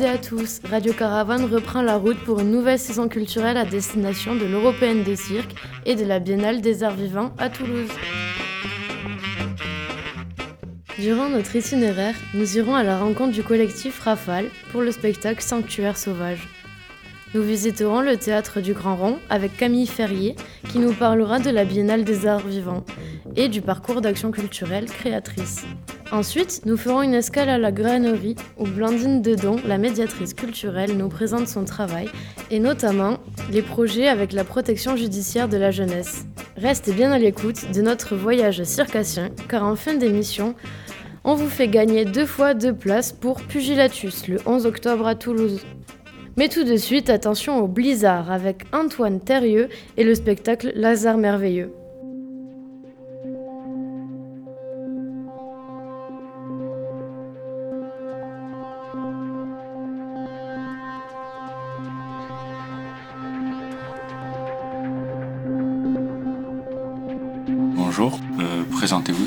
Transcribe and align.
Et 0.00 0.06
à 0.06 0.16
tous. 0.16 0.60
Radio 0.70 0.94
Caravane 0.94 1.44
reprend 1.44 1.82
la 1.82 1.96
route 1.96 2.18
pour 2.24 2.40
une 2.40 2.50
nouvelle 2.50 2.78
saison 2.78 3.06
culturelle 3.06 3.58
à 3.58 3.66
destination 3.66 4.34
de 4.34 4.46
l'Européenne 4.46 5.02
des 5.02 5.16
cirques 5.16 5.54
et 5.84 5.94
de 5.94 6.06
la 6.06 6.20
Biennale 6.20 6.62
des 6.62 6.82
Arts 6.82 6.94
Vivants 6.94 7.34
à 7.36 7.50
Toulouse. 7.50 7.90
Durant 10.98 11.28
notre 11.28 11.54
itinéraire, 11.54 12.14
nous 12.32 12.56
irons 12.56 12.74
à 12.74 12.82
la 12.82 12.98
rencontre 12.98 13.32
du 13.32 13.42
collectif 13.42 14.00
Rafale 14.00 14.46
pour 14.72 14.80
le 14.80 14.90
spectacle 14.90 15.42
Sanctuaire 15.42 15.98
sauvage. 15.98 16.48
Nous 17.34 17.42
visiterons 17.42 18.00
le 18.00 18.16
théâtre 18.16 18.62
du 18.62 18.72
Grand 18.72 18.96
Rond 18.96 19.18
avec 19.28 19.54
Camille 19.56 19.86
Ferrier 19.86 20.34
qui 20.70 20.78
nous 20.78 20.94
parlera 20.94 21.40
de 21.40 21.50
la 21.50 21.66
Biennale 21.66 22.04
des 22.04 22.26
Arts 22.26 22.46
Vivants 22.46 22.84
et 23.36 23.48
du 23.48 23.60
parcours 23.60 24.00
d'action 24.00 24.30
culturelle 24.30 24.86
créatrice. 24.86 25.66
Ensuite, 26.12 26.62
nous 26.66 26.76
ferons 26.76 27.02
une 27.02 27.14
escale 27.14 27.48
à 27.48 27.58
la 27.58 27.70
grainerie 27.70 28.34
où 28.58 28.66
Blandine 28.66 29.22
Dedon, 29.22 29.56
la 29.64 29.78
médiatrice 29.78 30.34
culturelle, 30.34 30.96
nous 30.96 31.08
présente 31.08 31.46
son 31.46 31.64
travail 31.64 32.08
et 32.50 32.58
notamment 32.58 33.18
les 33.52 33.62
projets 33.62 34.08
avec 34.08 34.32
la 34.32 34.42
protection 34.42 34.96
judiciaire 34.96 35.48
de 35.48 35.56
la 35.56 35.70
jeunesse. 35.70 36.24
Restez 36.56 36.92
bien 36.92 37.12
à 37.12 37.18
l'écoute 37.18 37.70
de 37.72 37.80
notre 37.80 38.16
voyage 38.16 38.64
circassien 38.64 39.30
car 39.48 39.62
en 39.64 39.76
fin 39.76 39.94
d'émission, 39.94 40.56
on 41.22 41.34
vous 41.34 41.48
fait 41.48 41.68
gagner 41.68 42.04
deux 42.04 42.26
fois 42.26 42.54
deux 42.54 42.74
places 42.74 43.12
pour 43.12 43.40
Pugilatus 43.42 44.26
le 44.26 44.38
11 44.46 44.66
octobre 44.66 45.06
à 45.06 45.14
Toulouse. 45.14 45.64
Mais 46.36 46.48
tout 46.48 46.64
de 46.64 46.76
suite, 46.76 47.08
attention 47.08 47.60
au 47.60 47.68
blizzard 47.68 48.32
avec 48.32 48.64
Antoine 48.72 49.20
Terrieux 49.20 49.68
et 49.96 50.02
le 50.02 50.16
spectacle 50.16 50.72
Lazare 50.74 51.18
merveilleux. 51.18 51.70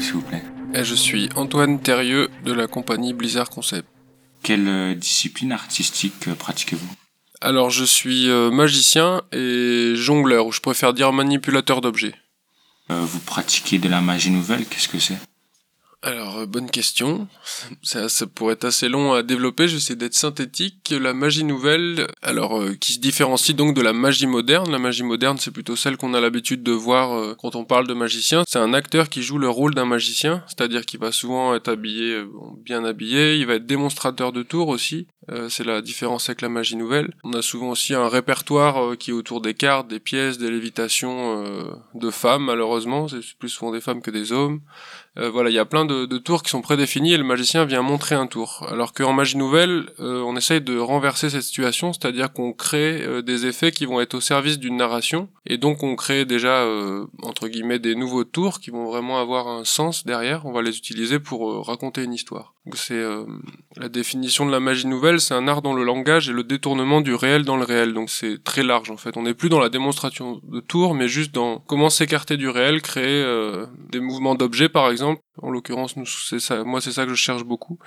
S'il 0.03 0.13
vous 0.13 0.21
plaît. 0.21 0.43
Et 0.75 0.83
je 0.83 0.95
suis 0.95 1.29
Antoine 1.35 1.79
Terrieux 1.79 2.29
de 2.45 2.51
la 2.53 2.67
compagnie 2.67 3.13
Blizzard 3.13 3.49
Concept. 3.49 3.87
Quelle 4.43 4.67
euh, 4.67 4.95
discipline 4.95 5.51
artistique 5.51 6.27
euh, 6.27 6.35
pratiquez-vous? 6.35 6.87
Alors 7.41 7.69
je 7.69 7.83
suis 7.83 8.29
euh, 8.29 8.51
magicien 8.51 9.21
et 9.31 9.93
jongleur, 9.95 10.47
ou 10.47 10.51
je 10.51 10.59
préfère 10.61 10.93
dire 10.93 11.11
manipulateur 11.11 11.81
d'objets. 11.81 12.15
Euh, 12.91 13.01
Vous 13.01 13.19
pratiquez 13.19 13.79
de 13.79 13.89
la 13.89 14.01
magie 14.01 14.31
nouvelle, 14.31 14.65
qu'est-ce 14.65 14.89
que 14.89 14.99
c'est? 14.99 15.17
Alors, 16.05 16.39
euh, 16.39 16.45
bonne 16.45 16.69
question. 16.69 17.29
Ça, 17.81 18.09
ça 18.09 18.27
pourrait 18.27 18.55
être 18.55 18.65
assez 18.65 18.89
long 18.89 19.13
à 19.13 19.23
développer, 19.23 19.69
j'essaie 19.69 19.95
d'être 19.95 20.13
synthétique. 20.13 20.93
La 20.99 21.13
magie 21.13 21.45
nouvelle, 21.45 22.07
alors, 22.21 22.59
euh, 22.59 22.73
qui 22.73 22.91
se 22.91 22.99
différencie 22.99 23.55
donc 23.55 23.73
de 23.73 23.81
la 23.81 23.93
magie 23.93 24.27
moderne. 24.27 24.69
La 24.69 24.79
magie 24.79 25.03
moderne, 25.03 25.37
c'est 25.37 25.51
plutôt 25.51 25.77
celle 25.77 25.95
qu'on 25.95 26.13
a 26.13 26.19
l'habitude 26.19 26.61
de 26.61 26.73
voir 26.73 27.13
euh, 27.13 27.35
quand 27.39 27.55
on 27.55 27.63
parle 27.63 27.87
de 27.87 27.93
magicien. 27.93 28.43
C'est 28.49 28.59
un 28.59 28.73
acteur 28.73 29.07
qui 29.07 29.23
joue 29.23 29.37
le 29.37 29.47
rôle 29.47 29.75
d'un 29.75 29.85
magicien, 29.85 30.43
c'est-à-dire 30.47 30.85
qu'il 30.85 30.99
va 30.99 31.13
souvent 31.13 31.55
être 31.55 31.69
habillé, 31.69 32.21
bien 32.57 32.83
habillé, 32.83 33.37
il 33.37 33.45
va 33.45 33.53
être 33.53 33.65
démonstrateur 33.65 34.33
de 34.33 34.43
tours 34.43 34.67
aussi. 34.67 35.07
C'est 35.47 35.65
la 35.65 35.81
différence 35.81 36.27
avec 36.27 36.41
la 36.41 36.49
magie 36.49 36.75
nouvelle. 36.75 37.13
On 37.23 37.31
a 37.31 37.41
souvent 37.41 37.69
aussi 37.69 37.93
un 37.93 38.09
répertoire 38.09 38.97
qui 38.97 39.11
est 39.11 39.13
autour 39.13 39.39
des 39.39 39.53
cartes, 39.53 39.87
des 39.87 40.01
pièces, 40.01 40.37
des 40.37 40.51
lévitations 40.51 41.45
de 41.93 42.09
femmes, 42.09 42.43
malheureusement. 42.43 43.07
C'est 43.07 43.21
plus 43.39 43.47
souvent 43.47 43.71
des 43.71 43.79
femmes 43.79 44.01
que 44.01 44.11
des 44.11 44.33
hommes. 44.33 44.59
Euh, 45.17 45.29
voilà, 45.29 45.49
il 45.49 45.53
y 45.53 45.59
a 45.59 45.65
plein 45.65 45.85
de, 45.85 46.05
tours 46.17 46.41
qui 46.41 46.49
sont 46.49 46.61
prédéfinis 46.61 47.13
et 47.13 47.17
le 47.17 47.23
magicien 47.23 47.65
vient 47.65 47.81
montrer 47.81 48.15
un 48.15 48.27
tour. 48.27 48.65
Alors 48.69 48.93
qu'en 48.93 49.13
magie 49.13 49.37
nouvelle, 49.37 49.85
euh, 49.99 50.21
on 50.23 50.35
essaye 50.35 50.61
de 50.61 50.77
renverser 50.77 51.29
cette 51.29 51.43
situation, 51.43 51.93
c'est-à-dire 51.93 52.33
qu'on 52.33 52.53
crée 52.53 53.01
euh, 53.03 53.21
des 53.21 53.45
effets 53.45 53.71
qui 53.71 53.85
vont 53.85 54.01
être 54.01 54.15
au 54.15 54.21
service 54.21 54.57
d'une 54.57 54.77
narration, 54.77 55.29
et 55.45 55.57
donc 55.57 55.83
on 55.83 55.95
crée 55.95 56.25
déjà, 56.25 56.65
entre 57.21 57.47
guillemets, 57.47 57.79
des 57.79 57.95
nouveaux 57.95 58.23
tours 58.23 58.59
qui 58.59 58.71
vont 58.71 58.85
vraiment 58.85 59.19
avoir 59.19 59.47
un 59.47 59.65
sens 59.65 60.05
derrière, 60.05 60.45
on 60.45 60.51
va 60.51 60.61
les 60.61 60.77
utiliser 60.77 61.19
pour 61.19 61.65
raconter 61.65 62.03
une 62.03 62.13
histoire. 62.13 62.53
C'est 62.71 62.93
euh, 62.93 63.25
la 63.75 63.89
définition 63.89 64.45
de 64.45 64.51
la 64.51 64.61
magie 64.61 64.87
nouvelle, 64.87 65.19
c'est 65.19 65.33
un 65.33 65.49
art 65.49 65.61
dans 65.61 65.73
le 65.73 65.83
langage 65.83 66.29
et 66.29 66.31
le 66.31 66.45
détournement 66.45 67.01
du 67.01 67.13
réel 67.13 67.43
dans 67.43 67.57
le 67.57 67.65
réel, 67.65 67.93
donc 67.93 68.09
c'est 68.09 68.41
très 68.41 68.63
large 68.63 68.89
en 68.89 68.95
fait. 68.95 69.17
On 69.17 69.23
n'est 69.23 69.33
plus 69.33 69.49
dans 69.49 69.59
la 69.59 69.67
démonstration 69.67 70.39
de 70.43 70.61
tours, 70.61 70.95
mais 70.95 71.09
juste 71.09 71.33
dans 71.33 71.59
comment 71.59 71.89
s'écarter 71.89 72.37
du 72.37 72.47
réel, 72.47 72.81
créer 72.81 73.21
euh, 73.21 73.65
des 73.89 73.99
mouvements 73.99 74.35
d'objets 74.35 74.69
par 74.69 74.89
exemple, 74.89 75.21
en 75.41 75.49
l'occurrence, 75.49 75.97
nous, 75.97 76.05
c'est 76.05 76.39
ça, 76.39 76.63
moi, 76.63 76.79
c'est 76.79 76.93
ça 76.93 77.03
que 77.03 77.09
je 77.09 77.15
cherche 77.15 77.43
beaucoup, 77.43 77.79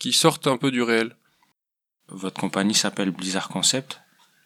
qui 0.00 0.14
sortent 0.14 0.46
un 0.46 0.56
peu 0.56 0.70
du 0.70 0.82
réel. 0.82 1.14
Votre 2.08 2.40
compagnie 2.40 2.74
s'appelle 2.74 3.10
Blizzard 3.10 3.50
Concept. 3.50 4.00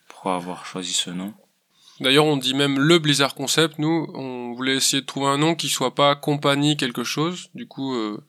Pourquoi 0.09 0.35
avoir 0.35 0.67
choisi 0.67 0.93
ce 0.93 1.11
nom? 1.11 1.33
D'ailleurs, 2.01 2.27
on 2.27 2.37
dit 2.37 2.55
même 2.55 2.79
le 2.79 2.99
Blizzard 2.99 3.35
Concept. 3.35 3.79
Nous, 3.79 4.11
on 4.15 4.53
voulait 4.53 4.77
essayer 4.77 5.01
de 5.01 5.07
trouver 5.07 5.29
un 5.29 5.39
nom 5.39 5.55
qui 5.55 5.69
soit 5.69 5.95
pas 5.95 6.15
compagnie 6.15 6.77
quelque 6.77 7.05
chose. 7.05 7.49
Du 7.55 7.67
coup, 7.67 7.95
euh, 7.95 8.23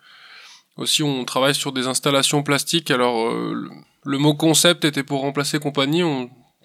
aussi, 0.78 1.04
on 1.04 1.26
travaille 1.26 1.56
sur 1.56 1.72
des 1.72 1.88
installations 1.88 2.44
plastiques. 2.44 2.92
Alors, 2.92 3.28
euh, 3.28 3.70
le, 4.04 4.18
mot 4.18 4.34
concept 4.34 4.86
était 4.86 5.04
pour 5.04 5.22
remplacer 5.22 5.60
compagnie. 5.60 6.04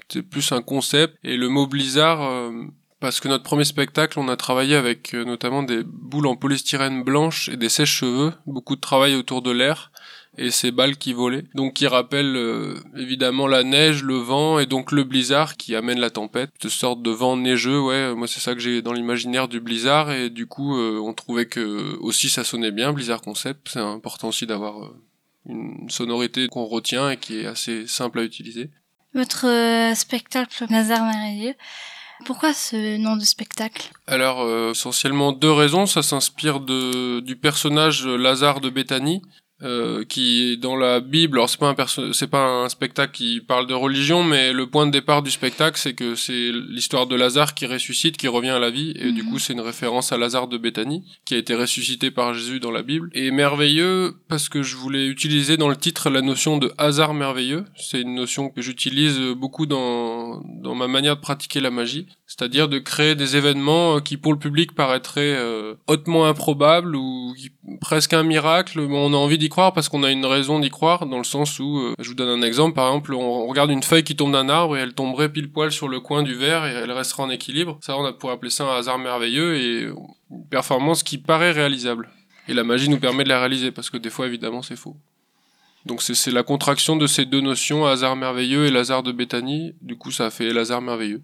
C'est 0.09 0.23
plus 0.23 0.53
un 0.53 0.63
concept. 0.63 1.17
Et 1.25 1.37
le 1.37 1.49
mot 1.49 1.67
Blizzard, 1.67 2.23
euh, 2.23 2.51
parce 3.01 3.21
que 3.21 3.29
notre 3.29 3.45
premier 3.45 3.65
spectacle, 3.65 4.19
on 4.19 4.29
a 4.29 4.37
travaillé 4.37 4.77
avec 4.77 5.15
euh, 5.15 5.25
notamment 5.25 5.63
des 5.63 5.83
boules 5.85 6.27
en 6.27 6.37
polystyrène 6.37 7.03
blanche 7.03 7.49
et 7.49 7.57
des 7.57 7.69
sèches-cheveux. 7.69 8.33
Beaucoup 8.47 8.77
de 8.77 8.81
travail 8.81 9.15
autour 9.15 9.43
de 9.43 9.51
l'air 9.51 9.92
et 10.39 10.51
ces 10.51 10.71
balles 10.71 10.97
qui 10.97 11.13
volaient. 11.13 11.45
Donc 11.55 11.75
qui 11.75 11.87
rappellent 11.87 12.37
euh, 12.37 12.75
évidemment 12.97 13.47
la 13.47 13.65
neige, 13.65 14.03
le 14.03 14.17
vent 14.17 14.59
et 14.59 14.67
donc 14.67 14.93
le 14.93 15.05
blizzard 15.05 15.57
qui 15.57 15.77
amène 15.77 16.01
la 16.01 16.11
tempête. 16.11 16.51
Cette 16.61 16.71
sorte 16.71 17.03
de 17.03 17.11
vent 17.11 17.37
neigeux, 17.37 17.81
ouais, 17.81 18.15
moi 18.15 18.27
c'est 18.27 18.41
ça 18.41 18.55
que 18.55 18.61
j'ai 18.61 18.83
dans 18.83 18.93
l'imaginaire 18.93 19.49
du 19.49 19.61
blizzard 19.61 20.11
et 20.13 20.31
du 20.31 20.47
coup 20.47 20.77
euh, 20.77 20.99
on 20.99 21.13
trouvait 21.13 21.47
que 21.47 21.97
aussi 22.01 22.29
ça 22.29 22.45
sonnait 22.45 22.73
bien, 22.73 22.93
Blizzard 22.93 23.21
Concept. 23.21 23.69
C'est 23.69 23.81
important 23.81 24.29
aussi 24.29 24.47
d'avoir 24.47 24.83
euh, 24.83 25.03
une 25.47 25.89
sonorité 25.91 26.49
qu'on 26.49 26.65
retient 26.65 27.11
et 27.11 27.17
qui 27.17 27.41
est 27.41 27.47
assez 27.47 27.87
simple 27.87 28.21
à 28.21 28.23
utiliser. 28.23 28.71
Votre 29.15 29.47
euh, 29.47 29.95
spectacle 29.95 30.65
Lazare 30.71 31.05
merveilleux, 31.05 31.55
pourquoi 32.25 32.55
ce 32.55 32.97
nom 32.97 33.17
de 33.17 33.25
spectacle? 33.25 33.91
Alors 34.07 34.41
euh, 34.41 34.71
essentiellement 34.71 35.33
deux 35.33 35.51
raisons, 35.51 35.87
ça 35.87 36.03
s'inspire 36.03 36.61
de 36.61 37.21
du 37.21 37.37
personnage 37.37 38.07
Lazare 38.07 38.61
de 38.61 38.71
Béthanie 38.71 39.23
euh, 39.63 40.05
qui 40.05 40.59
dans 40.59 40.77
la 40.77 41.01
Bible. 41.01 41.39
Alors 41.39 41.49
c'est 41.51 41.59
pas 41.59 41.69
un 41.77 42.13
c'est 42.13 42.27
pas 42.31 42.45
un 42.65 42.69
spectacle 42.69 43.13
qui 43.13 43.41
parle 43.41 43.67
de 43.67 43.75
religion, 43.75 44.25
mais 44.25 44.53
le 44.53 44.67
point 44.67 44.87
de 44.87 44.91
départ 44.93 45.23
du 45.23 45.31
spectacle, 45.31 45.79
c'est 45.79 45.95
que 45.95 46.15
c'est 46.15 46.51
l'histoire 46.71 47.07
de 47.07 47.15
Lazare 47.17 47.55
qui 47.55 47.67
ressuscite, 47.67 48.17
qui 48.17 48.29
revient 48.29 48.51
à 48.51 48.59
la 48.59 48.71
vie, 48.71 48.93
et 48.97 49.13
du 49.13 49.23
Mhm. 49.23 49.29
coup 49.31 49.39
c'est 49.39 49.53
une 49.53 49.61
référence 49.61 50.13
à 50.13 50.19
Lazare 50.19 50.49
de 50.49 50.59
Béthanie, 50.59 51.03
qui 51.25 51.35
a 51.35 51.39
été 51.39 51.55
ressuscité 51.55 52.11
par 52.11 52.35
Jésus 52.35 52.61
dans 52.61 52.71
la 52.71 52.83
Bible. 52.83 53.09
Et 53.15 53.31
merveilleux 53.31 54.15
parce 54.29 54.49
que 54.49 54.63
je 54.63 54.77
voulais 54.77 55.07
utiliser 55.07 55.57
dans 55.57 55.69
le 55.69 55.77
titre 55.77 56.11
la 56.11 56.23
notion 56.23 56.59
de 56.59 56.73
hasard 56.79 57.15
merveilleux. 57.15 57.65
C'est 57.77 58.01
une 58.01 58.15
notion 58.15 58.49
que 58.51 58.63
j'utilise 58.63 59.19
beaucoup 59.37 59.67
dans 59.67 60.43
dans 60.63 60.75
ma 60.75 60.89
manière 60.89 61.17
de 61.17 61.21
pratiquer 61.21 61.61
la 61.61 61.71
magie, 61.71 62.07
c'est-à-dire 62.27 62.69
de 62.69 62.79
créer 62.79 63.15
des 63.15 63.37
événements 63.37 63.97
euh, 63.97 64.01
qui 64.01 64.17
pour 64.17 64.33
le 64.33 64.39
public 64.39 64.75
paraîtraient 64.75 65.37
euh, 65.37 65.75
hautement 65.87 66.27
improbables 66.27 66.97
ou 66.97 67.35
qui- 67.37 67.51
presque 67.81 68.13
un 68.13 68.23
miracle, 68.23 68.81
mais 68.81 68.97
on 68.97 69.13
a 69.13 69.17
envie 69.17 69.39
d'y 69.39 69.49
croire 69.53 69.73
parce 69.73 69.89
qu'on 69.89 70.03
a 70.03 70.11
une 70.11 70.27
raison 70.27 70.59
d'y 70.59 70.71
croire, 70.71 71.07
dans 71.07 71.19
le 71.19 71.25
sens 71.25 71.61
où, 71.61 71.79
euh, 71.79 71.95
je 71.99 72.09
vous 72.09 72.15
donne 72.15 72.43
un 72.43 72.45
exemple, 72.45 72.75
par 72.75 72.89
exemple, 72.89 73.15
on 73.15 73.47
regarde 73.47 73.71
une 73.71 73.83
feuille 73.83 74.03
qui 74.03 74.17
tombe 74.17 74.33
d'un 74.33 74.49
arbre 74.49 74.77
et 74.77 74.81
elle 74.81 74.95
tomberait 74.95 75.31
pile 75.31 75.53
poil 75.53 75.71
sur 75.71 75.89
le 75.89 76.01
coin 76.01 76.23
du 76.23 76.35
verre 76.35 76.65
et 76.67 76.71
elle 76.71 76.91
resterait 76.91 77.23
en 77.23 77.31
équilibre. 77.31 77.79
Ça, 77.83 77.97
on 77.97 78.13
pourrait 78.15 78.33
appeler 78.33 78.51
ça 78.51 78.65
un 78.65 78.79
hasard 78.79 78.99
merveilleux 78.99 79.57
et 79.57 79.83
une 80.31 80.49
performance 80.51 81.03
qui 81.03 81.19
paraît 81.19 81.53
réalisable. 81.53 82.09
Et 82.49 82.55
la 82.55 82.65
magie 82.65 82.89
nous 82.89 82.99
permet 82.99 83.25
de 83.25 83.29
la 83.29 83.39
réaliser 83.39 83.71
parce 83.71 83.91
que 83.91 83.99
des 83.99 84.11
fois, 84.11 84.27
évidemment, 84.27 84.63
c'est 84.63 84.77
faux. 84.77 84.97
Donc 85.85 86.01
c'est 86.03 86.31
la 86.31 86.43
contraction 86.43 86.97
de 86.97 87.07
ces 87.07 87.25
deux 87.25 87.41
notions, 87.41 87.87
hasard 87.87 88.17
merveilleux 88.17 88.67
et 88.67 88.71
Lazare 88.71 89.03
de 89.03 89.13
Béthanie. 89.13 89.75
Du 89.83 89.97
coup, 89.97 90.11
ça 90.11 90.27
a 90.27 90.31
fait 90.31 90.53
Lazare 90.53 90.81
merveilleux. 90.81 91.23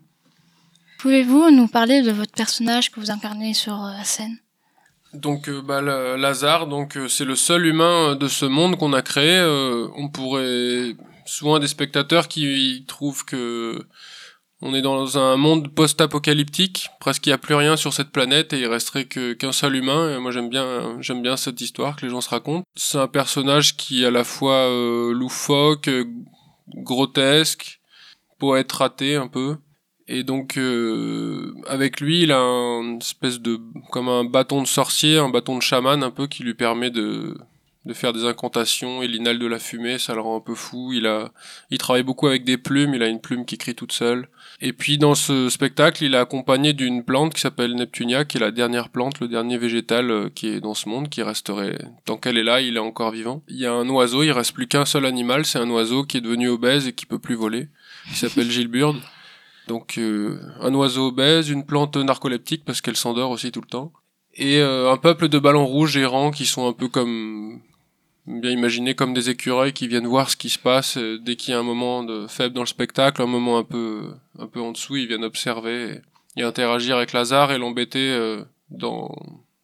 Pouvez-vous 0.98 1.50
nous 1.50 1.68
parler 1.68 2.02
de 2.02 2.10
votre 2.10 2.32
personnage 2.32 2.90
que 2.90 2.98
vous 2.98 3.12
incarnez 3.12 3.54
sur 3.54 3.74
euh, 3.74 3.92
la 3.92 4.04
scène? 4.04 4.36
Donc 5.14 5.48
euh, 5.48 5.62
bah, 5.62 5.80
la- 5.80 6.16
Lazare, 6.16 6.66
donc 6.66 6.96
euh, 6.96 7.08
c'est 7.08 7.24
le 7.24 7.34
seul 7.34 7.66
humain 7.66 8.10
euh, 8.10 8.14
de 8.14 8.28
ce 8.28 8.44
monde 8.44 8.76
qu'on 8.76 8.92
a 8.92 9.02
créé. 9.02 9.40
On 9.96 10.08
pourrait 10.08 10.94
souvent 11.24 11.58
des 11.58 11.68
spectateurs 11.68 12.28
qui 12.28 12.84
trouvent 12.86 13.24
que 13.24 13.78
on 14.60 14.74
est 14.74 14.82
dans 14.82 15.18
un 15.18 15.36
monde 15.36 15.72
post-apocalyptique, 15.72 16.88
presque 16.98 17.24
il 17.26 17.28
n'y 17.28 17.34
a 17.34 17.38
plus 17.38 17.54
rien 17.54 17.76
sur 17.76 17.92
cette 17.92 18.10
planète 18.10 18.52
et 18.52 18.58
il 18.58 18.66
resterait 18.66 19.04
que 19.04 19.32
qu'un 19.32 19.52
seul 19.52 19.76
humain. 19.76 20.16
Et 20.16 20.18
moi 20.20 20.30
j'aime 20.30 20.48
bien 20.50 20.96
j'aime 21.00 21.22
bien 21.22 21.36
cette 21.36 21.60
histoire 21.60 21.96
que 21.96 22.04
les 22.04 22.10
gens 22.10 22.20
se 22.20 22.28
racontent. 22.30 22.64
C'est 22.74 22.98
un 22.98 23.06
personnage 23.08 23.76
qui 23.76 24.02
est 24.02 24.06
à 24.06 24.10
la 24.10 24.24
fois 24.24 24.68
loufoque, 25.12 25.88
grotesque, 26.74 27.80
poète 28.38 28.72
raté 28.72 29.16
un 29.16 29.28
peu. 29.28 29.56
Et 30.08 30.22
donc 30.22 30.56
euh, 30.56 31.54
avec 31.66 32.00
lui, 32.00 32.22
il 32.22 32.32
a 32.32 32.40
un 32.40 32.98
espèce 32.98 33.40
de 33.40 33.60
comme 33.90 34.08
un 34.08 34.24
bâton 34.24 34.62
de 34.62 34.66
sorcier, 34.66 35.18
un 35.18 35.28
bâton 35.28 35.56
de 35.56 35.62
chaman 35.62 36.02
un 36.02 36.10
peu 36.10 36.26
qui 36.26 36.42
lui 36.42 36.54
permet 36.54 36.90
de 36.90 37.36
de 37.88 37.94
faire 37.94 38.12
des 38.12 38.26
incantations, 38.26 39.02
il 39.02 39.14
inhale 39.14 39.38
de 39.38 39.46
la 39.46 39.58
fumée, 39.58 39.98
ça 39.98 40.14
le 40.14 40.20
rend 40.20 40.36
un 40.36 40.40
peu 40.40 40.54
fou. 40.54 40.92
Il 40.92 41.06
a, 41.06 41.32
il 41.70 41.78
travaille 41.78 42.02
beaucoup 42.02 42.26
avec 42.26 42.44
des 42.44 42.58
plumes, 42.58 42.94
il 42.94 43.02
a 43.02 43.08
une 43.08 43.20
plume 43.20 43.46
qui 43.46 43.56
crie 43.56 43.74
toute 43.74 43.92
seule. 43.92 44.28
Et 44.60 44.72
puis 44.74 44.98
dans 44.98 45.14
ce 45.14 45.48
spectacle, 45.48 46.04
il 46.04 46.14
est 46.14 46.18
accompagné 46.18 46.74
d'une 46.74 47.02
plante 47.02 47.32
qui 47.34 47.40
s'appelle 47.40 47.74
Neptunia, 47.74 48.24
qui 48.26 48.36
est 48.36 48.40
la 48.40 48.50
dernière 48.50 48.90
plante, 48.90 49.20
le 49.20 49.28
dernier 49.28 49.56
végétal 49.56 50.10
euh, 50.10 50.28
qui 50.28 50.48
est 50.48 50.60
dans 50.60 50.74
ce 50.74 50.88
monde, 50.88 51.08
qui 51.08 51.22
resterait 51.22 51.78
tant 52.04 52.18
qu'elle 52.18 52.36
est 52.36 52.44
là, 52.44 52.60
il 52.60 52.76
est 52.76 52.80
encore 52.80 53.10
vivant. 53.10 53.42
Il 53.48 53.56
y 53.56 53.66
a 53.66 53.72
un 53.72 53.88
oiseau, 53.88 54.22
il 54.22 54.32
reste 54.32 54.52
plus 54.52 54.68
qu'un 54.68 54.84
seul 54.84 55.06
animal, 55.06 55.46
c'est 55.46 55.58
un 55.58 55.70
oiseau 55.70 56.04
qui 56.04 56.18
est 56.18 56.20
devenu 56.20 56.48
obèse 56.48 56.86
et 56.86 56.92
qui 56.92 57.06
peut 57.06 57.18
plus 57.18 57.36
voler. 57.36 57.68
Il 58.10 58.16
s'appelle 58.16 58.50
Gilburde. 58.50 59.00
Donc 59.68 59.98
euh, 59.98 60.40
un 60.60 60.74
oiseau 60.74 61.08
obèse, 61.08 61.50
une 61.50 61.64
plante 61.64 61.96
narcoleptique 61.96 62.64
parce 62.64 62.80
qu'elle 62.80 62.96
s'endort 62.96 63.30
aussi 63.30 63.52
tout 63.52 63.60
le 63.60 63.66
temps, 63.66 63.92
et 64.34 64.58
euh, 64.58 64.90
un 64.90 64.96
peuple 64.96 65.28
de 65.28 65.38
ballons 65.38 65.66
rouges 65.66 65.96
errants 65.96 66.30
qui 66.30 66.46
sont 66.46 66.66
un 66.66 66.72
peu 66.72 66.88
comme 66.88 67.60
bien 68.26 68.50
imaginé 68.50 68.94
comme 68.94 69.14
des 69.14 69.30
écureuils 69.30 69.72
qui 69.72 69.86
viennent 69.86 70.06
voir 70.06 70.30
ce 70.30 70.36
qui 70.36 70.48
se 70.48 70.58
passe 70.58 70.96
euh, 70.96 71.18
dès 71.18 71.36
qu'il 71.36 71.52
y 71.52 71.54
a 71.54 71.60
un 71.60 71.62
moment 71.62 72.02
de 72.02 72.26
faible 72.26 72.54
dans 72.54 72.62
le 72.62 72.66
spectacle, 72.66 73.20
un 73.20 73.26
moment 73.26 73.58
un 73.58 73.64
peu 73.64 74.10
un 74.38 74.46
peu 74.46 74.60
en 74.60 74.72
dessous, 74.72 74.96
ils 74.96 75.06
viennent 75.06 75.24
observer 75.24 76.00
et, 76.36 76.42
interagir 76.42 76.96
avec 76.96 77.12
Lazare 77.12 77.52
et 77.52 77.58
l'embêter 77.58 78.16
dans 78.70 79.14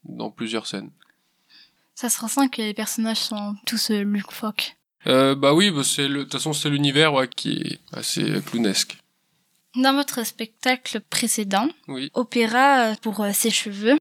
dans 0.04 0.30
plusieurs 0.30 0.66
scènes. 0.66 0.90
Ça 1.94 2.08
se 2.10 2.20
ressent 2.20 2.48
que 2.48 2.60
les 2.60 2.74
personnages 2.74 3.20
sont 3.20 3.54
tous 3.64 3.90
Luc 3.90 4.32
Fock. 4.32 4.76
Euh, 5.06 5.34
bah 5.34 5.54
oui, 5.54 5.70
bah 5.70 5.82
c'est 5.84 6.08
le 6.08 6.18
de 6.18 6.22
toute 6.24 6.32
façon 6.32 6.52
c'est 6.52 6.70
l'univers 6.70 7.14
ouais, 7.14 7.28
qui 7.28 7.52
est 7.52 7.78
assez 7.92 8.40
clownesque. 8.46 8.98
Dans 9.76 9.92
votre 9.94 10.24
spectacle 10.24 11.00
précédent, 11.00 11.68
Oui. 11.88 12.10
Opéra 12.14 12.94
pour 13.02 13.20
euh, 13.20 13.32
ses 13.32 13.50
cheveux, 13.50 13.96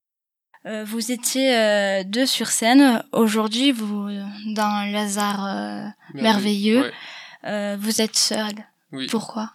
euh, 0.66 0.84
vous 0.84 1.12
étiez 1.12 1.58
euh, 1.58 2.04
deux 2.04 2.26
sur 2.28 2.48
scène. 2.48 3.04
Aujourd'hui, 3.12 3.72
vous 3.72 4.08
dans 4.56 4.92
Lazare 4.92 5.92
Merveilleux. 6.14 6.92
Ouais. 7.44 7.76
Vous 7.78 8.02
êtes 8.02 8.16
seul. 8.16 8.54
Oui. 8.92 9.08
Pourquoi? 9.08 9.52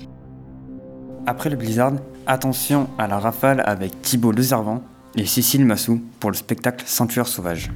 Après 1.26 1.50
le 1.50 1.56
blizzard, 1.56 1.92
attention 2.26 2.88
à 2.98 3.06
la 3.06 3.18
rafale 3.18 3.62
avec 3.66 4.00
Thibaut 4.02 4.32
Lezarvant 4.32 4.82
et 5.18 5.26
Cécile 5.26 5.64
Massou 5.64 6.00
pour 6.20 6.30
le 6.30 6.36
spectacle 6.36 6.84
Sanctuaire 6.86 7.26
sauvage. 7.26 7.70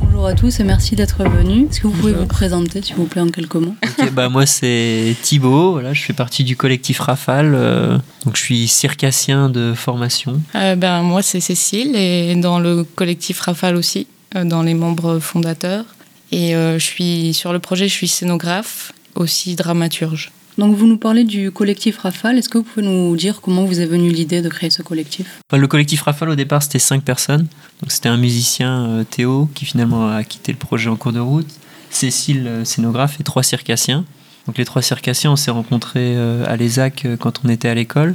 Bonjour 0.00 0.26
à 0.26 0.34
tous 0.34 0.60
et 0.60 0.64
merci 0.64 0.94
d'être 0.94 1.24
venus. 1.24 1.68
Est-ce 1.70 1.80
que 1.80 1.88
vous 1.88 1.92
pouvez 1.92 2.12
Bonjour. 2.12 2.28
vous 2.28 2.32
présenter, 2.32 2.80
s'il 2.80 2.94
vous 2.94 3.06
plaît, 3.06 3.20
en 3.20 3.28
quelques 3.28 3.56
mots 3.56 3.74
bah 4.12 4.28
moi 4.28 4.46
c'est 4.46 5.16
Thibaut, 5.22 5.72
voilà, 5.72 5.92
je 5.92 6.02
fais 6.02 6.12
partie 6.12 6.44
du 6.44 6.56
collectif 6.56 7.00
Rafale, 7.00 7.54
euh, 7.54 7.98
donc 8.24 8.36
je 8.36 8.42
suis 8.42 8.68
circassien 8.68 9.48
de 9.48 9.74
formation. 9.74 10.40
Euh, 10.54 10.76
ben, 10.76 11.02
moi, 11.02 11.22
c'est 11.22 11.40
Cécile, 11.40 11.96
et 11.96 12.34
dans 12.36 12.58
le 12.58 12.84
collectif 12.84 13.40
Rafale 13.40 13.76
aussi, 13.76 14.06
euh, 14.36 14.44
dans 14.44 14.62
les 14.62 14.74
membres 14.74 15.18
fondateurs. 15.18 15.84
Et 16.32 16.54
euh, 16.54 16.78
je 16.78 16.84
suis 16.84 17.34
sur 17.34 17.52
le 17.52 17.58
projet, 17.58 17.88
je 17.88 17.92
suis 17.92 18.08
scénographe, 18.08 18.92
aussi 19.14 19.56
dramaturge. 19.56 20.30
Donc, 20.56 20.76
vous 20.76 20.86
nous 20.86 20.98
parlez 20.98 21.24
du 21.24 21.50
collectif 21.50 21.98
Rafale. 21.98 22.38
Est-ce 22.38 22.48
que 22.48 22.58
vous 22.58 22.64
pouvez 22.64 22.86
nous 22.86 23.16
dire 23.16 23.40
comment 23.40 23.64
vous 23.64 23.80
est 23.80 23.86
venue 23.86 24.10
l'idée 24.10 24.40
de 24.40 24.48
créer 24.48 24.70
ce 24.70 24.82
collectif? 24.82 25.40
Le 25.52 25.66
collectif 25.66 26.02
Rafale 26.02 26.30
au 26.30 26.34
départ 26.36 26.62
c'était 26.62 26.78
cinq 26.78 27.02
personnes, 27.02 27.46
donc 27.82 27.90
c'était 27.90 28.08
un 28.08 28.16
musicien 28.16 28.86
euh, 28.86 29.04
Théo 29.04 29.48
qui 29.54 29.64
finalement 29.64 30.08
a 30.08 30.22
quitté 30.22 30.52
le 30.52 30.58
projet 30.58 30.88
en 30.88 30.96
cours 30.96 31.12
de 31.12 31.20
route, 31.20 31.48
Cécile 31.90 32.46
euh, 32.46 32.64
scénographe 32.64 33.20
et 33.20 33.24
trois 33.24 33.42
circassiens. 33.42 34.04
Donc 34.46 34.58
les 34.58 34.64
trois 34.64 34.82
circassiens 34.82 35.32
on 35.32 35.36
s'est 35.36 35.50
rencontrés 35.50 36.14
euh, 36.16 36.44
à 36.46 36.56
l'ESAC 36.56 37.06
quand 37.18 37.40
on 37.44 37.48
était 37.48 37.68
à 37.68 37.74
l'école 37.74 38.14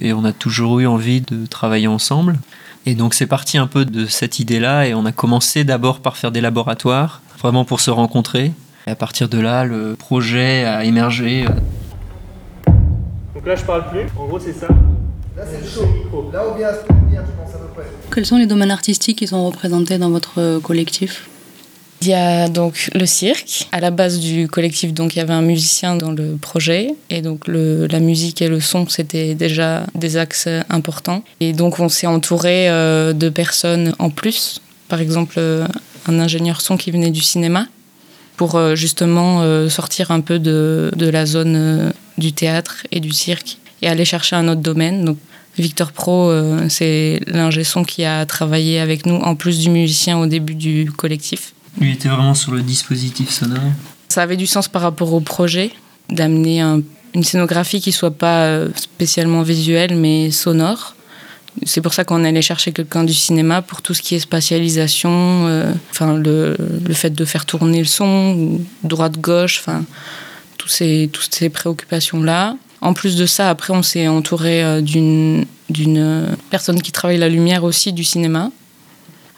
et 0.00 0.12
on 0.12 0.24
a 0.24 0.32
toujours 0.32 0.80
eu 0.80 0.86
envie 0.86 1.20
de 1.20 1.46
travailler 1.46 1.88
ensemble. 1.88 2.38
Et 2.86 2.94
donc 2.94 3.14
c'est 3.14 3.26
parti 3.26 3.58
un 3.58 3.66
peu 3.66 3.84
de 3.84 4.06
cette 4.06 4.38
idée-là 4.38 4.86
et 4.86 4.94
on 4.94 5.04
a 5.06 5.12
commencé 5.12 5.64
d'abord 5.64 6.00
par 6.00 6.16
faire 6.16 6.32
des 6.32 6.40
laboratoires, 6.40 7.22
vraiment 7.38 7.64
pour 7.64 7.80
se 7.80 7.90
rencontrer. 7.90 8.52
Et 8.86 8.90
à 8.90 8.96
partir 8.96 9.28
de 9.28 9.38
là, 9.38 9.64
le 9.64 9.94
projet 9.96 10.64
a 10.64 10.84
émergé. 10.84 11.44
Donc 13.34 13.46
là, 13.46 13.54
je 13.54 13.64
parle 13.64 13.88
plus. 13.90 14.06
En 14.18 14.26
gros, 14.26 14.38
c'est 14.38 14.52
ça. 14.52 14.68
Là, 15.36 15.44
c'est 15.50 15.60
le 15.60 15.66
chaud. 15.66 16.30
Là 16.32 16.42
où 16.48 16.56
vient 16.56 16.68
à 16.68 16.74
se 16.74 16.86
tenir, 16.86 17.22
je 17.24 17.42
pense 17.42 17.54
à 17.54 17.58
peu 17.58 17.68
près. 17.74 17.84
Quels 18.12 18.26
sont 18.26 18.36
les 18.36 18.46
domaines 18.46 18.70
artistiques 18.70 19.18
qui 19.18 19.26
sont 19.26 19.46
représentés 19.46 19.98
dans 19.98 20.10
votre 20.10 20.38
euh, 20.38 20.60
collectif? 20.60 21.28
Il 22.02 22.08
y 22.08 22.14
a 22.14 22.48
donc 22.48 22.90
le 22.94 23.06
cirque. 23.06 23.68
À 23.70 23.78
la 23.78 23.92
base 23.92 24.18
du 24.18 24.48
collectif, 24.48 24.92
donc 24.92 25.14
il 25.14 25.20
y 25.20 25.22
avait 25.22 25.32
un 25.32 25.42
musicien 25.42 25.94
dans 25.94 26.10
le 26.10 26.36
projet. 26.36 26.96
Et 27.10 27.22
donc 27.22 27.46
le, 27.46 27.86
la 27.86 28.00
musique 28.00 28.42
et 28.42 28.48
le 28.48 28.58
son, 28.58 28.88
c'était 28.88 29.36
déjà 29.36 29.84
des 29.94 30.16
axes 30.16 30.48
importants. 30.68 31.22
Et 31.38 31.52
donc 31.52 31.78
on 31.78 31.88
s'est 31.88 32.08
entouré 32.08 32.68
euh, 32.68 33.12
de 33.12 33.28
personnes 33.28 33.94
en 34.00 34.10
plus. 34.10 34.60
Par 34.88 35.00
exemple, 35.00 35.36
euh, 35.38 35.64
un 36.08 36.18
ingénieur 36.18 36.60
son 36.60 36.76
qui 36.76 36.90
venait 36.90 37.12
du 37.12 37.20
cinéma 37.20 37.66
pour 38.42 38.56
euh, 38.56 38.74
justement 38.74 39.42
euh, 39.42 39.68
sortir 39.68 40.10
un 40.10 40.20
peu 40.20 40.40
de, 40.40 40.90
de 40.96 41.08
la 41.08 41.26
zone 41.26 41.54
euh, 41.54 41.90
du 42.18 42.32
théâtre 42.32 42.74
et 42.90 42.98
du 42.98 43.12
cirque 43.12 43.58
et 43.82 43.86
aller 43.86 44.04
chercher 44.04 44.34
un 44.34 44.48
autre 44.48 44.60
domaine. 44.62 45.04
Donc 45.04 45.18
Victor 45.58 45.92
Pro, 45.92 46.32
c'est 46.68 47.20
l'ingé 47.28 47.62
son 47.62 47.84
qui 47.84 48.04
a 48.04 48.26
travaillé 48.26 48.80
avec 48.80 49.06
nous 49.06 49.14
en 49.16 49.36
plus 49.36 49.58
du 49.60 49.70
musicien 49.70 50.18
au 50.18 50.26
début 50.26 50.56
du 50.56 50.90
collectif. 50.90 51.52
Lui 51.80 51.92
était 51.92 52.08
vraiment 52.08 52.34
sur 52.34 52.50
le 52.52 52.62
dispositif 52.62 53.30
sonore. 53.30 53.70
Ça 54.08 54.22
avait 54.22 54.36
du 54.36 54.46
sens 54.48 54.66
par 54.66 54.82
rapport 54.82 55.12
au 55.14 55.20
projet 55.20 55.70
d'amener 56.10 56.60
un- 56.62 56.80
une 57.14 57.22
scénographie 57.22 57.80
qui 57.80 57.92
soit 57.92 58.10
pas 58.26 58.60
spécialement 58.74 59.42
visuelle 59.42 59.94
mais 59.94 60.30
sonore. 60.32 60.96
C'est 61.64 61.80
pour 61.82 61.92
ça 61.94 62.04
qu'on 62.04 62.24
allait 62.24 62.42
chercher 62.42 62.72
quelqu'un 62.72 63.04
du 63.04 63.12
cinéma 63.14 63.60
pour 63.62 63.82
tout 63.82 63.92
ce 63.94 64.00
qui 64.02 64.14
est 64.14 64.20
spatialisation, 64.20 65.10
euh, 65.46 65.70
enfin 65.90 66.16
le, 66.16 66.56
le 66.86 66.94
fait 66.94 67.10
de 67.10 67.24
faire 67.24 67.44
tourner 67.46 67.78
le 67.80 67.84
son, 67.84 68.58
droite-gauche, 68.84 69.58
enfin 69.60 69.84
tous 70.58 70.68
ces, 70.68 71.10
toutes 71.12 71.34
ces 71.34 71.50
préoccupations-là. 71.50 72.56
En 72.80 72.94
plus 72.94 73.16
de 73.16 73.26
ça, 73.26 73.50
après, 73.50 73.72
on 73.72 73.82
s'est 73.82 74.08
entouré 74.08 74.64
euh, 74.64 74.80
d'une 74.80 75.44
d'une 75.70 75.98
euh, 75.98 76.26
personne 76.50 76.80
qui 76.82 76.90
travaille 76.92 77.18
la 77.18 77.28
lumière 77.28 77.64
aussi 77.64 77.92
du 77.92 78.02
cinéma, 78.04 78.50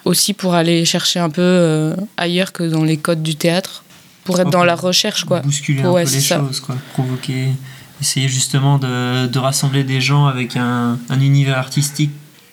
aussi 0.03 0.33
pour 0.33 0.53
aller 0.55 0.83
chercher 0.85 1.19
un 1.19 1.29
peu 1.29 1.41
euh, 1.41 1.95
ailleurs 2.17 2.51
que 2.53 2.63
dans 2.63 2.83
les 2.83 2.97
codes 2.97 3.23
du 3.23 3.35
théâtre, 3.35 3.83
pour 4.23 4.39
être 4.39 4.49
dans 4.49 4.63
la 4.63 4.75
recherche, 4.75 5.25
quoi. 5.25 5.41
Bousculer 5.41 5.83
un 5.83 5.91
Ouais, 5.91 6.05
peu 6.05 6.11
les 6.11 6.19
ça. 6.19 6.39
choses, 6.39 6.59
quoi. 6.59 6.75
Provoquer. 6.93 7.49
Essayer 8.01 8.27
justement 8.27 8.77
de, 8.77 9.27
de 9.27 9.39
rassembler 9.39 9.83
des 9.83 10.01
gens 10.01 10.25
avec 10.25 10.57
un, 10.57 10.99
un 11.09 11.19
univers 11.21 11.57
artistique 11.57 12.11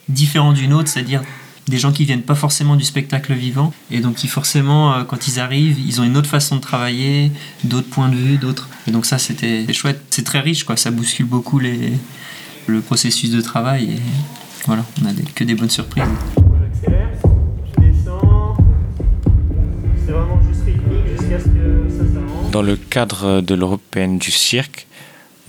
différent 0.08 0.52
du 0.52 0.68
nôtre, 0.68 0.88
c'est-à-dire 0.88 1.22
des 1.68 1.78
gens 1.78 1.92
qui 1.92 2.04
viennent 2.04 2.22
pas 2.22 2.34
forcément 2.34 2.76
du 2.76 2.84
spectacle 2.84 3.34
vivant. 3.34 3.72
Et 3.90 4.00
donc 4.00 4.16
qui 4.16 4.28
forcément 4.28 4.94
euh, 4.94 5.04
quand 5.04 5.28
ils 5.28 5.38
arrivent 5.40 5.78
ils 5.78 6.00
ont 6.00 6.04
une 6.04 6.16
autre 6.16 6.28
façon 6.28 6.56
de 6.56 6.60
travailler 6.60 7.30
d'autres 7.64 7.88
points 7.88 8.08
de 8.08 8.16
vue 8.16 8.36
d'autres. 8.36 8.68
Et 8.86 8.90
donc 8.90 9.06
ça 9.06 9.18
c'était 9.18 9.72
chouette. 9.72 10.00
C'est 10.10 10.24
très 10.24 10.40
riche 10.40 10.64
quoi. 10.64 10.76
Ça 10.76 10.90
bouscule 10.90 11.26
beaucoup 11.26 11.58
les 11.58 11.92
le 12.66 12.80
processus 12.80 13.30
de 13.30 13.40
travail 13.40 13.92
et 13.92 14.02
voilà 14.66 14.84
on 15.02 15.06
a 15.06 15.12
que 15.34 15.44
des 15.44 15.54
bonnes 15.54 15.70
surprises. 15.70 16.04
Dans 22.52 22.62
le 22.62 22.76
cadre 22.76 23.40
de 23.40 23.54
l'Européenne 23.54 24.18
du 24.18 24.30
cirque, 24.30 24.86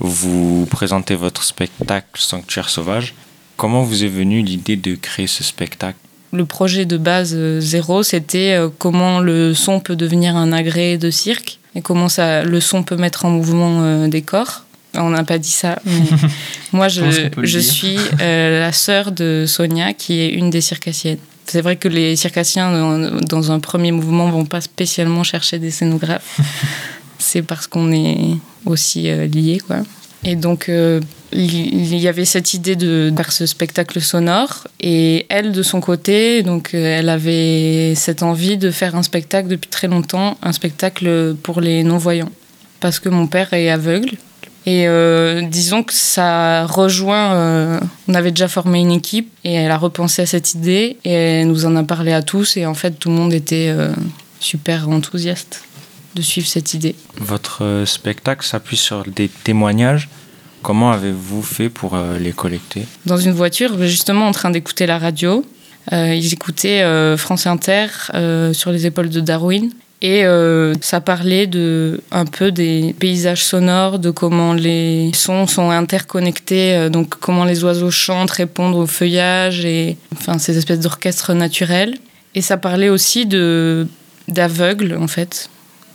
vous 0.00 0.66
présentez 0.70 1.14
votre 1.14 1.42
spectacle 1.42 2.20
Sanctuaire 2.20 2.68
sauvage. 2.68 3.14
Comment 3.56 3.82
vous 3.82 4.04
est 4.04 4.08
venue 4.08 4.42
l'idée 4.42 4.76
de 4.76 4.94
créer 4.94 5.26
ce 5.26 5.44
spectacle? 5.44 5.98
Le 6.32 6.44
projet 6.44 6.84
de 6.84 6.96
base 6.96 7.32
euh, 7.36 7.60
zéro, 7.60 8.02
c'était 8.02 8.54
euh, 8.54 8.68
comment 8.76 9.20
le 9.20 9.54
son 9.54 9.78
peut 9.78 9.94
devenir 9.94 10.36
un 10.36 10.52
agrès 10.52 10.98
de 10.98 11.10
cirque 11.10 11.60
et 11.76 11.80
comment 11.82 12.08
ça, 12.08 12.44
le 12.44 12.60
son 12.60 12.82
peut 12.82 12.96
mettre 12.96 13.24
en 13.24 13.30
mouvement 13.30 13.82
euh, 13.82 14.08
des 14.08 14.22
corps. 14.22 14.64
On 14.96 15.10
n'a 15.10 15.24
pas 15.24 15.38
dit 15.38 15.50
ça, 15.50 15.80
mais 15.84 16.02
moi 16.72 16.86
je, 16.88 17.58
suis 17.58 17.98
euh, 18.20 18.60
la 18.60 18.72
sœur 18.72 19.10
de 19.10 19.44
Sonia 19.46 19.92
qui 19.92 20.20
est 20.20 20.30
une 20.30 20.50
des 20.50 20.60
circassiennes. 20.60 21.18
C'est 21.46 21.60
vrai 21.60 21.76
que 21.76 21.88
les 21.88 22.16
circassiens, 22.16 22.72
dans, 22.72 23.20
dans 23.20 23.52
un 23.52 23.58
premier 23.58 23.90
mouvement, 23.90 24.30
vont 24.30 24.46
pas 24.46 24.60
spécialement 24.60 25.24
chercher 25.24 25.58
des 25.58 25.70
scénographes. 25.70 26.40
C'est 27.24 27.40
parce 27.40 27.66
qu'on 27.66 27.90
est 27.90 28.36
aussi 28.66 29.08
euh, 29.08 29.26
liés, 29.26 29.58
quoi. 29.66 29.78
Et 30.24 30.36
donc, 30.36 30.68
euh, 30.68 31.00
il 31.32 31.96
y 31.96 32.06
avait 32.06 32.26
cette 32.26 32.52
idée 32.52 32.76
de 32.76 33.10
faire 33.16 33.32
ce 33.32 33.46
spectacle 33.46 34.00
sonore. 34.02 34.68
Et 34.78 35.24
elle, 35.30 35.52
de 35.52 35.62
son 35.62 35.80
côté, 35.80 36.42
donc, 36.42 36.74
euh, 36.74 36.98
elle 36.98 37.08
avait 37.08 37.94
cette 37.94 38.22
envie 38.22 38.58
de 38.58 38.70
faire 38.70 38.94
un 38.94 39.02
spectacle 39.02 39.48
depuis 39.48 39.70
très 39.70 39.88
longtemps, 39.88 40.36
un 40.42 40.52
spectacle 40.52 41.34
pour 41.42 41.62
les 41.62 41.82
non-voyants. 41.82 42.30
Parce 42.80 42.98
que 43.00 43.08
mon 43.08 43.26
père 43.26 43.54
est 43.54 43.70
aveugle. 43.70 44.10
Et 44.66 44.86
disons 45.50 45.82
que 45.82 45.92
ça 45.92 46.64
rejoint. 46.64 47.80
on 48.08 48.14
avait 48.14 48.30
déjà 48.30 48.48
formé 48.48 48.80
une 48.80 48.92
équipe 48.92 49.30
et 49.44 49.52
elle 49.52 49.70
a 49.70 49.76
repensé 49.76 50.22
à 50.22 50.26
cette 50.26 50.54
idée 50.54 50.96
et 51.04 51.12
elle 51.12 51.48
nous 51.48 51.66
en 51.66 51.76
a 51.76 51.82
parlé 51.82 52.14
à 52.14 52.22
tous. 52.22 52.56
Et 52.56 52.64
en 52.64 52.72
fait, 52.72 52.92
tout 52.92 53.10
le 53.10 53.14
monde 53.14 53.34
était 53.34 53.74
super 54.40 54.88
enthousiaste 54.88 55.62
de 56.14 56.22
suivre 56.22 56.46
cette 56.46 56.74
idée. 56.74 56.94
Votre 57.18 57.64
euh, 57.64 57.86
spectacle 57.86 58.46
s'appuie 58.46 58.76
sur 58.76 59.04
des 59.04 59.28
témoignages. 59.28 60.08
Comment 60.62 60.92
avez-vous 60.92 61.42
fait 61.42 61.68
pour 61.68 61.94
euh, 61.94 62.18
les 62.18 62.32
collecter? 62.32 62.86
Dans 63.06 63.18
une 63.18 63.32
voiture, 63.32 63.82
justement 63.82 64.26
en 64.26 64.32
train 64.32 64.50
d'écouter 64.50 64.86
la 64.86 64.98
radio. 64.98 65.44
Euh, 65.92 66.14
ils 66.14 66.32
écoutaient 66.32 66.82
euh, 66.82 67.16
France 67.16 67.46
Inter 67.46 67.86
euh, 68.14 68.52
sur 68.54 68.70
les 68.70 68.86
épaules 68.86 69.10
de 69.10 69.20
Darwin. 69.20 69.70
Et 70.02 70.24
ça 70.82 71.00
parlait 71.00 71.46
de, 71.46 72.02
un 72.10 72.26
peu 72.26 72.52
des 72.52 72.94
paysages 72.98 73.42
sonores, 73.42 73.98
de 73.98 74.10
comment 74.10 74.52
les 74.52 75.10
sons 75.14 75.46
sont 75.46 75.70
interconnectés, 75.70 76.90
donc 76.90 77.14
comment 77.20 77.46
les 77.46 77.64
oiseaux 77.64 77.90
chantent, 77.90 78.32
répondent 78.32 78.74
au 78.74 78.86
feuillage, 78.86 79.64
et 79.64 79.96
enfin 80.12 80.38
ces 80.38 80.58
espèces 80.58 80.80
d'orchestres 80.80 81.32
naturels. 81.32 81.96
Et 82.34 82.42
ça 82.42 82.58
parlait 82.58 82.90
aussi 82.90 83.24
de 83.24 83.86
d'aveugles, 84.28 84.94
en 85.00 85.08
fait. 85.08 85.48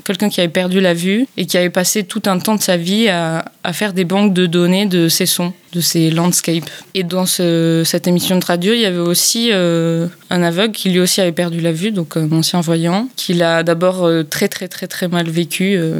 Quelqu'un 0.09 0.29
qui 0.29 0.39
avait 0.39 0.49
perdu 0.49 0.81
la 0.81 0.95
vue 0.95 1.27
et 1.37 1.45
qui 1.45 1.55
avait 1.55 1.69
passé 1.69 2.03
tout 2.03 2.23
un 2.25 2.39
temps 2.39 2.55
de 2.55 2.63
sa 2.63 2.77
vie 2.77 3.09
à, 3.09 3.45
faire 3.73 3.93
des 3.93 4.05
banques 4.05 4.33
de 4.33 4.47
données 4.47 4.87
de 4.87 5.07
ces 5.07 5.27
sons, 5.27 5.53
de 5.73 5.81
ces 5.81 6.09
landscapes. 6.09 6.67
Et 6.95 7.03
dans 7.03 7.27
ce- 7.27 7.83
cette 7.85 8.07
émission 8.07 8.39
de 8.39 8.43
radio, 8.43 8.73
il 8.73 8.79
y 8.79 8.85
avait 8.87 8.97
aussi 8.97 9.49
euh, 9.51 10.07
un 10.31 10.41
aveugle 10.41 10.73
qui 10.73 10.89
lui 10.89 10.99
aussi 10.99 11.21
avait 11.21 11.31
perdu 11.31 11.61
la 11.61 11.71
vue, 11.71 11.91
donc 11.91 12.17
un 12.17 12.31
ancien 12.31 12.59
voyant, 12.59 13.07
qui 13.17 13.35
l'a 13.35 13.61
d'abord 13.61 14.03
euh, 14.03 14.23
très 14.23 14.47
très 14.47 14.67
très 14.67 14.87
très 14.87 15.07
mal 15.07 15.29
vécu 15.29 15.75
euh, 15.77 15.99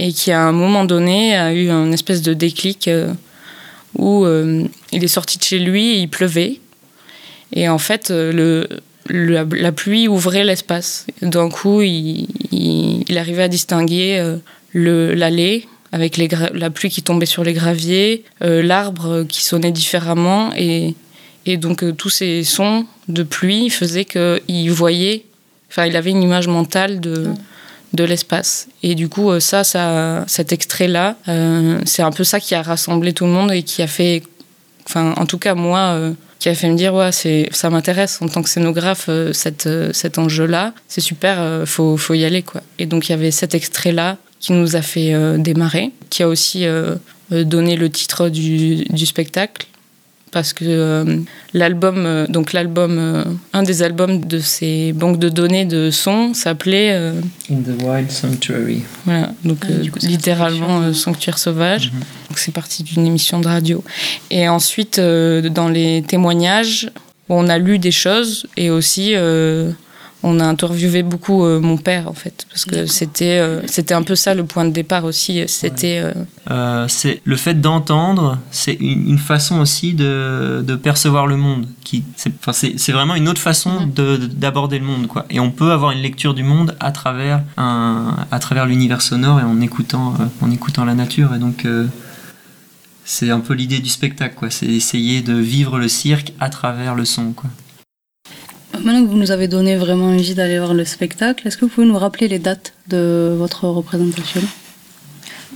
et 0.00 0.12
qui 0.12 0.32
à 0.32 0.40
un 0.42 0.50
moment 0.50 0.84
donné 0.84 1.36
a 1.36 1.54
eu 1.54 1.70
un 1.70 1.92
espèce 1.92 2.22
de 2.22 2.34
déclic 2.34 2.88
euh, 2.88 3.12
où 3.96 4.24
euh, 4.24 4.64
il 4.90 5.04
est 5.04 5.06
sorti 5.06 5.38
de 5.38 5.44
chez 5.44 5.60
lui 5.60 5.90
et 5.90 5.98
il 6.00 6.08
pleuvait. 6.08 6.58
Et 7.52 7.68
en 7.68 7.78
fait, 7.78 8.10
euh, 8.10 8.32
le, 8.32 8.68
la, 9.08 9.44
la 9.50 9.72
pluie 9.72 10.08
ouvrait 10.08 10.44
l'espace. 10.44 11.06
D'un 11.22 11.48
coup, 11.48 11.82
il, 11.82 12.28
il, 12.52 13.04
il 13.08 13.18
arrivait 13.18 13.44
à 13.44 13.48
distinguer 13.48 14.18
euh, 14.18 14.36
le- 14.72 15.14
l'allée 15.14 15.66
avec 15.92 16.16
les 16.18 16.28
la 16.52 16.68
pluie 16.68 16.90
qui 16.90 17.02
tombait 17.02 17.26
sur 17.26 17.44
les 17.44 17.54
graviers, 17.54 18.24
euh, 18.42 18.62
l'arbre 18.62 19.24
qui 19.24 19.42
sonnait 19.42 19.72
différemment. 19.72 20.50
Et, 20.56 20.94
et 21.46 21.56
donc, 21.56 21.82
euh, 21.82 21.92
tous 21.92 22.10
ces 22.10 22.44
sons 22.44 22.84
de 23.08 23.22
pluie 23.22 23.70
faisaient 23.70 24.04
qu'il 24.04 24.70
voyait, 24.70 25.24
enfin, 25.70 25.86
il 25.86 25.96
avait 25.96 26.10
une 26.10 26.22
image 26.22 26.46
mentale 26.46 27.00
de, 27.00 27.28
de 27.94 28.04
l'espace. 28.04 28.68
Et 28.82 28.94
du 28.94 29.08
coup, 29.08 29.40
ça, 29.40 29.64
ça 29.64 30.24
cet 30.26 30.52
extrait-là, 30.52 31.16
euh, 31.28 31.80
c'est 31.86 32.02
un 32.02 32.12
peu 32.12 32.24
ça 32.24 32.38
qui 32.38 32.54
a 32.54 32.60
rassemblé 32.60 33.14
tout 33.14 33.24
le 33.24 33.32
monde 33.32 33.50
et 33.50 33.62
qui 33.62 33.80
a 33.80 33.86
fait, 33.86 34.22
enfin, 34.86 35.14
en 35.16 35.24
tout 35.24 35.38
cas, 35.38 35.54
moi, 35.54 35.98
qui 36.38 36.48
a 36.48 36.54
fait 36.54 36.68
me 36.68 36.76
dire, 36.76 36.94
ouais, 36.94 37.10
c'est, 37.12 37.48
ça 37.52 37.68
m'intéresse 37.70 38.20
en 38.22 38.28
tant 38.28 38.42
que 38.42 38.48
scénographe, 38.48 39.06
euh, 39.08 39.32
cette, 39.32 39.66
euh, 39.66 39.90
cet 39.92 40.18
enjeu-là, 40.18 40.72
c'est 40.86 41.00
super, 41.00 41.40
euh, 41.40 41.66
faut, 41.66 41.96
faut 41.96 42.14
y 42.14 42.24
aller, 42.24 42.42
quoi. 42.42 42.62
Et 42.78 42.86
donc, 42.86 43.08
il 43.08 43.12
y 43.12 43.14
avait 43.14 43.30
cet 43.32 43.54
extrait-là 43.54 44.16
qui 44.38 44.52
nous 44.52 44.76
a 44.76 44.82
fait 44.82 45.14
euh, 45.14 45.36
démarrer, 45.36 45.90
qui 46.10 46.22
a 46.22 46.28
aussi 46.28 46.64
euh, 46.64 46.94
donné 47.30 47.76
le 47.76 47.90
titre 47.90 48.28
du, 48.28 48.84
du 48.84 49.06
spectacle 49.06 49.66
parce 50.30 50.52
que 50.52 50.64
euh, 50.66 51.16
l'album, 51.54 52.04
euh, 52.04 52.26
donc 52.26 52.52
l'album, 52.52 52.98
euh, 52.98 53.24
un 53.52 53.62
des 53.62 53.82
albums 53.82 54.20
de 54.24 54.38
ces 54.38 54.92
banques 54.92 55.18
de 55.18 55.28
données 55.28 55.64
de 55.64 55.90
sons 55.90 56.34
s'appelait 56.34 56.92
euh, 56.92 57.14
In 57.50 57.56
the 57.62 57.82
Wild 57.82 58.10
Sanctuary. 58.10 58.82
voilà, 59.04 59.32
donc 59.44 59.58
Ah, 59.62 59.70
euh, 59.70 59.88
coup, 59.88 59.98
littéralement 60.02 60.80
euh, 60.82 60.92
Sanctuaire 60.92 61.38
sauvage. 61.38 61.92
Donc 62.38 62.44
c'est 62.44 62.52
parti 62.52 62.84
d'une 62.84 63.04
émission 63.04 63.40
de 63.40 63.48
radio. 63.48 63.82
Et 64.30 64.48
ensuite, 64.48 65.00
euh, 65.00 65.48
dans 65.48 65.68
les 65.68 66.04
témoignages, 66.06 66.88
on 67.28 67.48
a 67.48 67.58
lu 67.58 67.80
des 67.80 67.90
choses 67.90 68.46
et 68.56 68.70
aussi 68.70 69.14
euh, 69.16 69.72
on 70.22 70.38
a 70.38 70.44
interviewé 70.44 71.02
beaucoup 71.02 71.44
euh, 71.44 71.58
mon 71.60 71.76
père 71.76 72.08
en 72.08 72.12
fait, 72.12 72.46
parce 72.48 72.64
que 72.64 72.86
c'était 72.86 73.40
c'était 73.66 73.94
un 73.94 74.02
peu 74.02 74.14
ça 74.14 74.34
le 74.34 74.44
point 74.44 74.64
de 74.64 74.70
départ 74.70 75.04
aussi. 75.04 75.42
C'était 75.48 76.02
c'est 76.86 77.20
le 77.24 77.36
fait 77.36 77.60
d'entendre, 77.60 78.38
c'est 78.52 78.74
une, 78.74 79.08
une 79.10 79.18
façon 79.18 79.58
aussi 79.60 79.94
de, 79.94 80.64
de 80.64 80.76
percevoir 80.76 81.26
le 81.26 81.36
monde. 81.36 81.66
Qui, 81.84 82.04
c'est, 82.16 82.92
vraiment 82.92 83.14
une 83.14 83.28
autre 83.30 83.40
façon 83.40 83.86
de- 83.86 84.18
d'aborder 84.18 84.78
le 84.78 84.84
monde, 84.84 85.06
quoi. 85.06 85.24
Et 85.30 85.40
on 85.40 85.50
peut 85.50 85.72
avoir 85.72 85.90
une 85.92 86.02
lecture 86.02 86.34
du 86.34 86.42
monde 86.42 86.76
à 86.80 86.92
travers 86.92 87.42
un, 87.56 88.14
à 88.30 88.38
travers 88.40 88.66
l'univers 88.66 89.00
sonore 89.00 89.40
et 89.40 89.42
en 89.42 89.58
écoutant, 89.62 90.12
en 90.42 90.50
écoutant 90.50 90.84
la 90.84 90.94
nature. 90.94 91.34
Et 91.34 91.38
donc, 91.38 91.66
c'est 93.10 93.30
un 93.30 93.40
peu 93.40 93.54
l'idée 93.54 93.80
du 93.80 93.88
spectacle, 93.88 94.34
quoi. 94.34 94.50
C'est 94.50 94.66
essayer 94.66 95.22
de 95.22 95.32
vivre 95.32 95.78
le 95.78 95.88
cirque 95.88 96.34
à 96.40 96.50
travers 96.50 96.94
le 96.94 97.06
son, 97.06 97.32
quoi. 97.32 97.48
Maintenant 98.74 99.02
que 99.02 99.08
vous 99.08 99.16
nous 99.16 99.30
avez 99.30 99.48
donné 99.48 99.76
vraiment 99.76 100.08
envie 100.08 100.34
d'aller 100.34 100.58
voir 100.58 100.74
le 100.74 100.84
spectacle, 100.84 101.48
est-ce 101.48 101.56
que 101.56 101.64
vous 101.64 101.70
pouvez 101.70 101.86
nous 101.86 101.96
rappeler 101.96 102.28
les 102.28 102.38
dates 102.38 102.74
de 102.86 103.34
votre 103.36 103.66
représentation? 103.66 104.42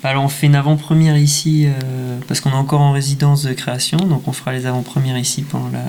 Alors 0.02 0.24
on 0.24 0.28
fait 0.28 0.46
une 0.46 0.56
avant-première 0.56 1.16
ici 1.18 1.66
euh, 1.66 2.18
parce 2.26 2.40
qu'on 2.40 2.50
est 2.50 2.54
encore 2.54 2.80
en 2.80 2.90
résidence 2.90 3.44
de 3.44 3.52
création, 3.52 3.98
donc 3.98 4.26
on 4.26 4.32
fera 4.32 4.52
les 4.52 4.66
avant-premières 4.66 5.18
ici 5.18 5.42
pendant 5.42 5.68
la 5.68 5.84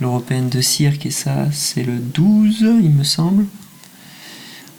l'européenne 0.00 0.48
de 0.48 0.60
cirque 0.60 1.06
et 1.06 1.12
ça 1.12 1.46
c'est 1.52 1.84
le 1.84 1.98
12 1.98 2.66
il 2.82 2.90
me 2.90 3.04
semble. 3.04 3.46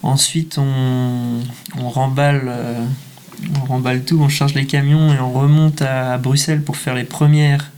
Ensuite 0.03 0.57
on, 0.57 1.39
on 1.77 1.89
remballe 1.89 2.47
euh, 2.47 2.85
on 3.61 3.65
remballe 3.65 4.03
tout, 4.03 4.19
on 4.21 4.29
charge 4.29 4.53
les 4.53 4.65
camions 4.65 5.13
et 5.13 5.19
on 5.19 5.31
remonte 5.31 5.81
à 5.81 6.17
Bruxelles 6.17 6.61
pour 6.61 6.77
faire 6.77 6.95
les 6.95 7.03
premières 7.03 7.71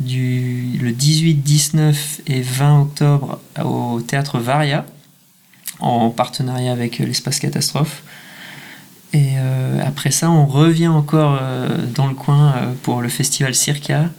du 0.00 0.78
le 0.80 0.92
18, 0.92 1.34
19 1.34 2.20
et 2.26 2.40
20 2.40 2.80
octobre 2.80 3.40
au 3.62 4.00
théâtre 4.00 4.38
Varia 4.38 4.84
en 5.78 6.10
partenariat 6.10 6.72
avec 6.72 7.00
euh, 7.00 7.04
l'espace 7.04 7.38
catastrophe. 7.38 8.02
Et 9.12 9.34
euh, 9.36 9.80
après 9.84 10.10
ça, 10.10 10.30
on 10.30 10.46
revient 10.46 10.88
encore 10.88 11.38
euh, 11.40 11.68
dans 11.94 12.06
le 12.06 12.14
coin 12.14 12.54
euh, 12.56 12.72
pour 12.82 13.02
le 13.02 13.08
festival 13.08 13.54
Circa. 13.54 14.10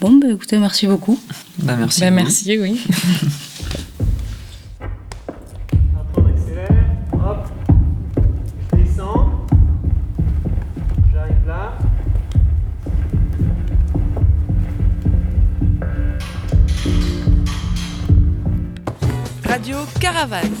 Bon, 0.00 0.12
bah, 0.12 0.28
écoutez, 0.32 0.58
merci 0.58 0.86
beaucoup. 0.86 1.18
Bah, 1.58 1.74
merci. 1.76 2.00
bah, 2.00 2.10
merci, 2.10 2.58
oui. 2.58 2.80
Caravane. 20.24 20.56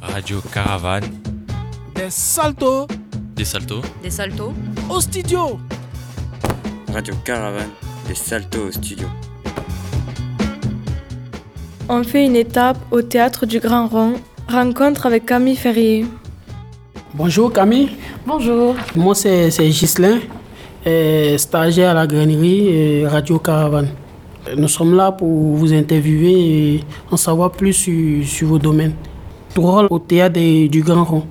Radio 0.00 0.40
Caravane. 0.54 1.04
Des 1.94 2.08
saltos 2.08 2.86
Des 3.34 3.44
saltos. 3.44 3.82
Des 4.02 4.10
saltos 4.10 4.54
au 4.88 5.00
studio. 5.02 5.58
Radio 6.94 7.12
Caravane, 7.22 7.68
des 8.08 8.14
saltos 8.14 8.68
au 8.68 8.72
studio. 8.72 9.06
On 11.90 12.02
fait 12.04 12.24
une 12.24 12.36
étape 12.36 12.78
au 12.90 13.02
théâtre 13.02 13.44
du 13.44 13.60
Grand 13.60 13.86
Rond, 13.86 14.14
rencontre 14.48 15.04
avec 15.04 15.26
Camille 15.26 15.56
Ferrier. 15.56 16.06
Bonjour 17.12 17.52
Camille. 17.52 17.90
Bonjour. 18.26 18.76
Moi 18.94 19.14
c'est 19.14 19.50
c'est 19.50 19.68
Ghislain, 19.68 20.20
euh, 20.86 21.36
stagiaire 21.36 21.90
à 21.90 21.94
la 21.94 22.06
grainerie 22.06 22.68
euh, 22.70 23.08
Radio 23.10 23.38
Caravane. 23.38 23.90
Nous 24.54 24.68
sommes 24.68 24.94
là 24.94 25.12
pour 25.12 25.28
vous 25.28 25.72
interviewer 25.72 26.74
et 26.74 26.84
en 27.10 27.16
savoir 27.16 27.50
plus 27.50 27.72
sur, 27.72 28.24
sur 28.24 28.48
vos 28.48 28.58
domaines. 28.58 28.94
Rôle 29.56 29.86
au 29.90 29.98
théâtre 29.98 30.38
du 30.68 30.82
Grand 30.82 31.04
Rond. 31.04 31.26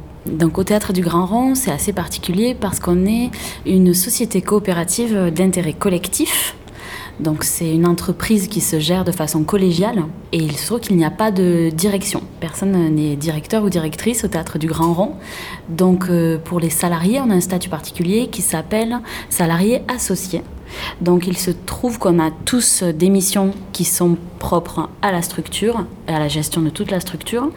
Au 0.55 0.63
Théâtre 0.63 0.91
du 0.91 1.01
Grand 1.01 1.27
Rond, 1.27 1.53
c'est 1.53 1.71
assez 1.71 1.93
particulier 1.93 2.55
parce 2.59 2.79
qu'on 2.79 3.05
est 3.05 3.29
une 3.65 3.93
société 3.93 4.41
coopérative 4.41 5.31
d'intérêt 5.31 5.73
collectif. 5.73 6.55
Donc 7.19 7.43
c'est 7.43 7.71
une 7.73 7.85
entreprise 7.85 8.47
qui 8.47 8.59
se 8.59 8.79
gère 8.79 9.05
de 9.05 9.11
façon 9.11 9.43
collégiale 9.43 10.03
et 10.33 10.37
il 10.37 10.57
se 10.57 10.65
trouve 10.65 10.79
qu'il 10.81 10.97
n'y 10.97 11.05
a 11.05 11.11
pas 11.11 11.31
de 11.31 11.69
direction. 11.69 12.21
Personne 12.39 12.71
n'est 12.93 13.15
directeur 13.15 13.63
ou 13.63 13.69
directrice 13.69 14.25
au 14.25 14.27
théâtre 14.27 14.57
du 14.57 14.67
Grand 14.67 14.93
Rond. 14.93 15.11
Donc 15.69 16.07
euh, 16.09 16.37
pour 16.37 16.59
les 16.59 16.69
salariés, 16.69 17.21
on 17.21 17.29
a 17.29 17.35
un 17.35 17.41
statut 17.41 17.69
particulier 17.69 18.27
qui 18.27 18.41
s'appelle 18.41 18.99
salarié 19.29 19.83
associé. 19.87 20.41
Donc 21.01 21.27
il 21.27 21.37
se 21.37 21.51
trouve 21.51 21.99
qu'on 21.99 22.19
a 22.19 22.31
tous 22.45 22.83
des 22.83 23.09
missions 23.09 23.53
qui 23.73 23.85
sont 23.85 24.17
propres 24.39 24.89
à 25.01 25.11
la 25.11 25.21
structure 25.21 25.85
à 26.07 26.19
la 26.19 26.27
gestion 26.27 26.61
de 26.61 26.69
toute 26.69 26.91
la 26.91 26.99
structure. 26.99 27.49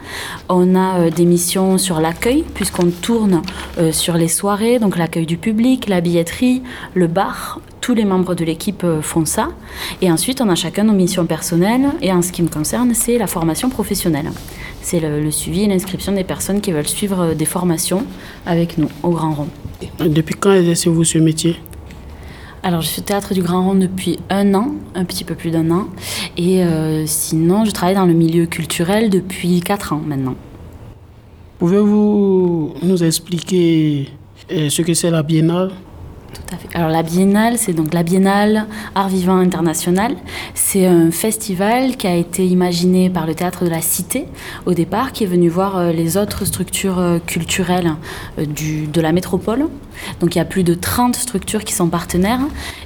On 0.47 0.75
a 0.75 0.99
euh, 0.99 1.09
des 1.09 1.25
missions 1.25 1.77
sur 1.77 1.99
l'accueil 1.99 2.43
puisqu'on 2.53 2.89
tourne 2.89 3.41
euh, 3.77 3.91
sur 3.91 4.15
les 4.15 4.27
soirées, 4.27 4.79
donc 4.79 4.97
l'accueil 4.97 5.25
du 5.25 5.37
public, 5.37 5.87
la 5.87 6.01
billetterie, 6.01 6.61
le 6.93 7.07
bar. 7.07 7.59
Tous 7.81 7.93
les 7.93 8.05
membres 8.05 8.35
de 8.35 8.43
l'équipe 8.45 8.83
euh, 8.83 9.01
font 9.01 9.25
ça. 9.25 9.49
Et 10.01 10.11
ensuite, 10.11 10.41
on 10.41 10.49
a 10.49 10.55
chacun 10.55 10.83
nos 10.83 10.93
missions 10.93 11.25
personnelles. 11.25 11.89
Et 12.01 12.11
en 12.11 12.21
ce 12.21 12.31
qui 12.31 12.43
me 12.43 12.49
concerne, 12.49 12.93
c'est 12.93 13.17
la 13.17 13.25
formation 13.25 13.69
professionnelle. 13.69 14.29
C'est 14.81 14.99
le, 14.99 15.21
le 15.21 15.31
suivi 15.31 15.63
et 15.63 15.67
l'inscription 15.67 16.11
des 16.11 16.23
personnes 16.23 16.61
qui 16.61 16.71
veulent 16.71 16.87
suivre 16.87 17.33
des 17.33 17.45
formations 17.45 18.05
avec 18.45 18.77
nous 18.77 18.89
au 19.01 19.09
Grand 19.09 19.33
Rond. 19.33 19.47
Depuis 19.99 20.35
quand 20.35 20.51
exercez-vous 20.51 21.03
ce 21.03 21.17
métier? 21.19 21.57
Alors, 22.61 22.81
je 22.81 22.87
suis 22.87 23.01
théâtre 23.01 23.33
du 23.33 23.41
Grand 23.41 23.63
Rond 23.63 23.75
depuis 23.75 24.19
un 24.29 24.53
an, 24.53 24.71
un 24.93 25.05
petit 25.05 25.23
peu 25.23 25.33
plus 25.33 25.49
d'un 25.49 25.71
an. 25.71 25.87
Et 26.35 26.63
euh, 26.63 27.05
sinon, 27.05 27.63
je 27.63 27.71
travaille 27.71 27.95
dans 27.95 28.05
le 28.05 28.13
milieu 28.13 28.47
culturel 28.47 29.09
depuis 29.09 29.61
quatre 29.61 29.93
ans 29.93 30.01
maintenant. 30.05 30.35
Pouvez-vous 31.57 32.73
nous 32.83 33.03
expliquer 33.03 34.09
euh, 34.51 34.69
ce 34.69 34.81
que 34.81 34.93
c'est 34.93 35.09
la 35.09 35.23
biennale? 35.23 35.71
Alors 36.73 36.89
la 36.89 37.03
biennale, 37.03 37.57
c'est 37.57 37.73
donc 37.73 37.93
la 37.93 38.03
biennale 38.03 38.65
Art 38.95 39.09
Vivant 39.09 39.37
International. 39.37 40.15
C'est 40.53 40.85
un 40.85 41.11
festival 41.11 41.97
qui 41.97 42.07
a 42.07 42.15
été 42.15 42.45
imaginé 42.45 43.09
par 43.09 43.25
le 43.25 43.35
théâtre 43.35 43.63
de 43.65 43.69
la 43.69 43.81
Cité 43.81 44.25
au 44.65 44.73
départ, 44.73 45.11
qui 45.11 45.23
est 45.23 45.27
venu 45.27 45.49
voir 45.49 45.77
euh, 45.77 45.91
les 45.91 46.15
autres 46.15 46.45
structures 46.45 46.99
euh, 46.99 47.19
culturelles 47.19 47.93
euh, 48.37 48.45
de 48.45 49.01
la 49.01 49.11
métropole. 49.11 49.67
Donc 50.19 50.35
il 50.35 50.37
y 50.37 50.41
a 50.41 50.45
plus 50.45 50.63
de 50.63 50.73
30 50.73 51.15
structures 51.15 51.63
qui 51.63 51.73
sont 51.73 51.87
partenaires. 51.87 52.41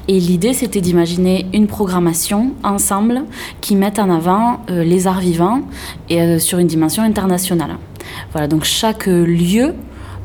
Et 0.07 0.19
l'idée, 0.19 0.53
c'était 0.53 0.81
d'imaginer 0.81 1.45
une 1.53 1.67
programmation 1.67 2.53
ensemble 2.63 3.23
qui 3.62 3.75
mette 3.75 4.00
en 4.00 4.09
avant 4.09 4.62
les 4.67 5.07
arts 5.07 5.19
vivants 5.19 5.62
et 6.09 6.39
sur 6.39 6.57
une 6.57 6.67
dimension 6.67 7.03
internationale. 7.03 7.77
Voilà, 8.31 8.47
donc 8.47 8.63
chaque 8.63 9.05
lieu 9.05 9.75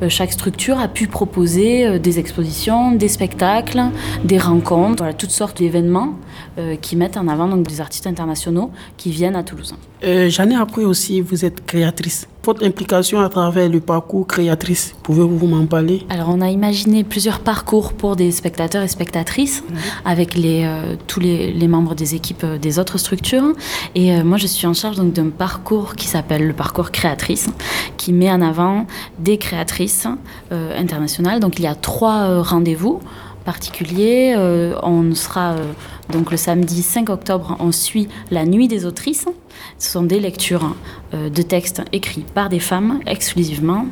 chaque 0.09 0.33
structure 0.33 0.79
a 0.79 0.87
pu 0.87 1.07
proposer 1.09 1.87
euh, 1.87 1.99
des 1.99 2.19
expositions, 2.19 2.93
des 2.93 3.09
spectacles, 3.09 3.83
des 4.25 4.39
rencontres, 4.39 5.05
toutes 5.17 5.31
sortes 5.31 5.59
d'événements 5.59 6.15
euh, 6.59 6.77
qui 6.77 6.97
mettent 6.97 7.17
en 7.17 7.29
avant 7.29 7.49
donc, 7.49 7.67
des 7.67 7.81
artistes 7.81 8.07
internationaux 8.07 8.71
qui 8.97 9.11
viennent 9.11 9.37
à 9.37 9.43
Toulouse. 9.43 9.75
J'en 10.03 10.49
ai 10.49 10.55
appris 10.55 10.85
aussi, 10.85 11.21
vous 11.21 11.45
êtes 11.45 11.67
créatrice. 11.67 12.29
Votre 12.45 12.65
implication 12.65 13.21
à 13.21 13.29
travers 13.29 13.69
le 13.69 13.81
parcours 13.81 14.27
créatrice, 14.27 14.95
pouvez-vous 15.03 15.47
m'en 15.49 15.67
parler? 15.67 16.07
Alors, 16.09 16.29
on 16.31 16.41
a 16.41 16.49
imaginé 16.49 17.03
plusieurs 17.03 17.41
parcours 17.41 17.93
pour 17.93 18.15
des 18.15 18.31
spectateurs 18.31 18.83
et 18.83 18.89
spectatrices 18.89 19.65
avec 20.05 20.35
les, 20.35 20.67
tous 21.09 21.21
les, 21.21 21.53
les, 21.53 21.69
membres 21.69 21.95
des 21.95 22.15
équipes 22.15 22.47
des 22.47 22.79
autres 22.79 22.97
structures. 22.97 23.53
Et 23.97 24.23
moi, 24.23 24.39
je 24.39 24.47
suis 24.47 24.67
en 24.67 24.73
charge 24.73 24.97
donc 24.97 25.13
d'un 25.13 25.29
parcours 25.31 25.95
qui 25.95 26.07
s'appelle 26.07 26.47
le 26.47 26.55
parcours 26.55 26.91
créatrice, 26.91 27.51
qui 27.97 28.13
met 28.13 28.31
en 28.31 28.41
avant 28.41 28.87
des 29.19 29.37
créatrices 29.37 30.07
euh, 30.53 30.79
internationales. 30.79 31.41
Donc, 31.41 31.59
il 31.59 31.63
y 31.63 31.67
a 31.67 31.75
trois 31.75 32.23
euh, 32.23 32.43
rendez-vous 32.43 33.01
particuliers. 33.45 34.35
Euh, 34.37 34.79
on 34.83 35.15
sera 35.15 35.57
donc 36.11 36.31
le 36.31 36.37
samedi 36.37 36.83
5 36.83 37.11
octobre, 37.11 37.57
on 37.61 37.73
suit 37.73 38.09
la 38.31 38.45
nuit 38.45 38.69
des 38.69 38.87
autrices. 38.87 39.27
Ce 39.79 39.91
sont 39.91 40.03
des 40.03 40.21
lectures 40.21 40.75
de 41.13 41.43
textes 41.43 41.83
écrits 41.93 42.25
par 42.35 42.49
des 42.49 42.61
femmes 42.61 43.01
exclusivement. 43.07 43.87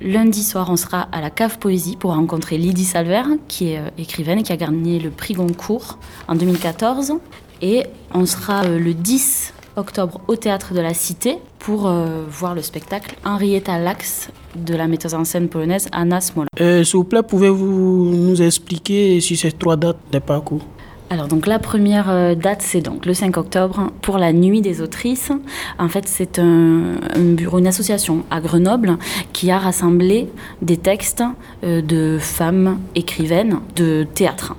Lundi 0.00 0.42
soir, 0.42 0.68
on 0.70 0.76
sera 0.76 1.02
à 1.12 1.20
la 1.20 1.30
cave 1.30 1.58
poésie 1.58 1.96
pour 1.96 2.14
rencontrer 2.14 2.56
Lydie 2.56 2.84
Salver, 2.84 3.22
qui 3.48 3.72
est 3.72 3.80
écrivaine 3.98 4.38
et 4.38 4.42
qui 4.42 4.52
a 4.52 4.56
gagné 4.56 4.98
le 4.98 5.10
prix 5.10 5.34
Goncourt 5.34 5.98
en 6.26 6.34
2014. 6.34 7.14
Et 7.62 7.84
on 8.14 8.26
sera 8.26 8.66
le 8.66 8.94
10 8.94 9.52
octobre 9.80 10.20
au 10.28 10.36
théâtre 10.36 10.74
de 10.74 10.80
la 10.80 10.94
Cité 10.94 11.38
pour 11.58 11.88
euh, 11.88 12.24
voir 12.28 12.54
le 12.54 12.62
spectacle 12.62 13.16
Henrietta 13.24 13.78
Lacks 13.78 14.28
de 14.54 14.74
la 14.74 14.86
metteuse 14.86 15.14
en 15.14 15.24
scène 15.24 15.48
polonaise 15.48 15.88
Anna 15.92 16.20
Smola. 16.20 16.48
Euh, 16.60 16.84
S'il 16.84 16.96
vous 16.98 17.04
plaît, 17.04 17.22
pouvez-vous 17.22 18.14
nous 18.14 18.40
expliquer 18.42 19.20
sur 19.20 19.36
ces 19.36 19.52
trois 19.52 19.76
dates 19.76 19.98
de 20.12 20.18
parcours? 20.18 20.64
Alors 21.12 21.26
donc 21.26 21.48
la 21.48 21.58
première 21.58 22.08
euh, 22.08 22.36
date 22.36 22.62
c'est 22.62 22.80
donc 22.80 23.04
le 23.04 23.14
5 23.14 23.36
octobre 23.36 23.90
pour 24.00 24.16
la 24.16 24.32
nuit 24.32 24.60
des 24.60 24.80
autrices. 24.80 25.32
En 25.80 25.88
fait 25.88 26.06
c'est 26.06 26.38
un, 26.38 26.94
bureau, 27.18 27.58
une 27.58 27.66
association 27.66 28.24
à 28.30 28.40
Grenoble 28.40 28.96
qui 29.32 29.50
a 29.50 29.58
rassemblé 29.58 30.28
des 30.62 30.76
textes 30.76 31.24
euh, 31.64 31.82
de 31.82 32.18
femmes 32.20 32.78
écrivaines 32.94 33.58
de 33.74 34.06
théâtre. 34.14 34.54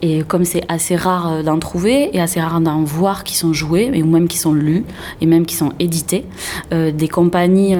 Et 0.00 0.22
comme 0.22 0.44
c'est 0.44 0.62
assez 0.68 0.94
rare 0.94 1.32
euh, 1.32 1.42
d'en 1.42 1.58
trouver 1.58 2.16
et 2.16 2.20
assez 2.20 2.40
rare 2.40 2.60
d'en 2.60 2.84
voir 2.84 3.24
qui 3.24 3.36
sont 3.36 3.52
joués 3.52 3.90
ou 4.00 4.06
même 4.06 4.28
qui 4.28 4.38
sont 4.38 4.52
lus 4.52 4.84
et 5.20 5.26
même 5.26 5.44
qui 5.44 5.56
sont 5.56 5.72
édités, 5.80 6.24
des 6.70 7.08
compagnies 7.08 7.74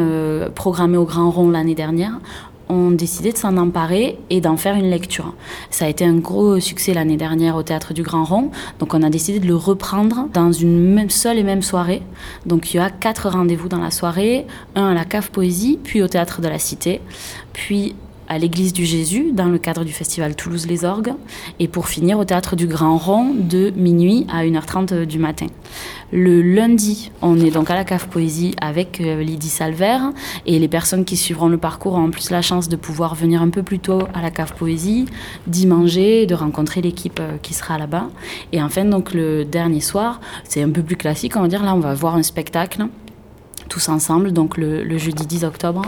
programmées 0.54 0.96
au 0.96 1.04
Grand 1.04 1.30
Rond 1.30 1.50
l'année 1.50 1.74
dernière 1.74 2.18
ont 2.68 2.90
décidé 2.90 3.32
de 3.32 3.38
s'en 3.38 3.56
emparer 3.56 4.18
et 4.30 4.40
d'en 4.40 4.56
faire 4.56 4.74
une 4.76 4.90
lecture. 4.90 5.34
Ça 5.70 5.86
a 5.86 5.88
été 5.88 6.04
un 6.04 6.16
gros 6.16 6.58
succès 6.60 6.94
l'année 6.94 7.16
dernière 7.16 7.56
au 7.56 7.62
Théâtre 7.62 7.94
du 7.94 8.02
Grand 8.02 8.24
Rond, 8.24 8.50
donc 8.78 8.94
on 8.94 9.02
a 9.02 9.10
décidé 9.10 9.38
de 9.38 9.46
le 9.46 9.56
reprendre 9.56 10.28
dans 10.32 10.52
une 10.52 10.94
même, 10.94 11.10
seule 11.10 11.38
et 11.38 11.42
même 11.42 11.62
soirée. 11.62 12.02
Donc 12.44 12.72
il 12.72 12.78
y 12.78 12.80
a 12.80 12.90
quatre 12.90 13.28
rendez-vous 13.28 13.68
dans 13.68 13.80
la 13.80 13.90
soirée, 13.90 14.46
un 14.74 14.88
à 14.88 14.94
la 14.94 15.04
cave 15.04 15.30
poésie, 15.30 15.78
puis 15.82 16.02
au 16.02 16.08
Théâtre 16.08 16.40
de 16.40 16.48
la 16.48 16.58
Cité, 16.58 17.00
puis 17.52 17.94
à 18.28 18.38
l'église 18.38 18.72
du 18.72 18.84
Jésus 18.84 19.32
dans 19.32 19.46
le 19.46 19.58
cadre 19.58 19.84
du 19.84 19.92
festival 19.92 20.34
Toulouse 20.34 20.66
les 20.66 20.84
Orgues 20.84 21.12
et 21.58 21.68
pour 21.68 21.88
finir 21.88 22.18
au 22.18 22.24
théâtre 22.24 22.56
du 22.56 22.66
Grand 22.66 22.96
Rond 22.96 23.34
de 23.34 23.70
minuit 23.76 24.26
à 24.32 24.44
1h30 24.44 25.04
du 25.04 25.18
matin. 25.18 25.46
Le 26.12 26.40
lundi, 26.40 27.10
on 27.20 27.38
est 27.40 27.50
donc 27.50 27.70
à 27.70 27.74
la 27.74 27.84
cave 27.84 28.08
poésie 28.08 28.54
avec 28.60 29.00
euh, 29.00 29.22
Lydie 29.22 29.48
Salver 29.48 29.98
et 30.46 30.58
les 30.58 30.68
personnes 30.68 31.04
qui 31.04 31.16
suivront 31.16 31.48
le 31.48 31.58
parcours 31.58 31.94
ont 31.94 32.04
en 32.04 32.10
plus 32.10 32.30
la 32.30 32.42
chance 32.42 32.68
de 32.68 32.76
pouvoir 32.76 33.16
venir 33.16 33.42
un 33.42 33.50
peu 33.50 33.64
plus 33.64 33.80
tôt 33.80 34.02
à 34.14 34.22
la 34.22 34.30
cave 34.30 34.54
poésie, 34.54 35.06
d'y 35.48 35.66
manger, 35.66 36.26
de 36.26 36.34
rencontrer 36.34 36.80
l'équipe 36.80 37.18
euh, 37.20 37.38
qui 37.42 37.54
sera 37.54 37.76
là-bas. 37.76 38.08
Et 38.52 38.62
enfin 38.62 38.84
donc 38.84 39.14
le 39.14 39.44
dernier 39.44 39.80
soir, 39.80 40.20
c'est 40.44 40.62
un 40.62 40.70
peu 40.70 40.82
plus 40.82 40.96
classique, 40.96 41.36
on 41.36 41.42
va 41.42 41.48
dire 41.48 41.64
là 41.64 41.74
on 41.74 41.80
va 41.80 41.94
voir 41.94 42.14
un 42.14 42.22
spectacle 42.22 42.86
tous 43.68 43.88
ensemble, 43.88 44.32
donc 44.32 44.56
le, 44.56 44.84
le 44.84 44.98
jeudi 44.98 45.26
10 45.26 45.44
octobre, 45.44 45.82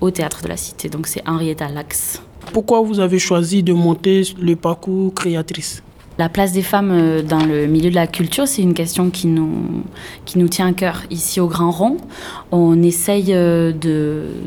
au 0.00 0.10
Théâtre 0.10 0.42
de 0.42 0.48
la 0.48 0.56
Cité. 0.56 0.88
Donc 0.88 1.06
c'est 1.06 1.26
Henrietta 1.26 1.68
Lacks. 1.68 2.20
Pourquoi 2.52 2.80
vous 2.80 3.00
avez 3.00 3.18
choisi 3.18 3.62
de 3.62 3.72
monter 3.72 4.22
le 4.40 4.56
parcours 4.56 5.12
créatrice? 5.14 5.82
La 6.18 6.28
place 6.28 6.52
des 6.52 6.62
femmes 6.62 6.90
euh, 6.90 7.22
dans 7.22 7.44
le 7.44 7.66
milieu 7.66 7.90
de 7.90 7.94
la 7.94 8.08
culture, 8.08 8.48
c'est 8.48 8.62
une 8.62 8.74
question 8.74 9.08
qui 9.08 9.28
nous, 9.28 9.84
qui 10.24 10.38
nous 10.38 10.48
tient 10.48 10.66
à 10.66 10.72
cœur. 10.72 11.02
Ici 11.10 11.40
au 11.40 11.46
Grand 11.46 11.70
Rond, 11.70 11.96
on 12.50 12.82
essaye 12.82 13.26
euh, 13.30 13.72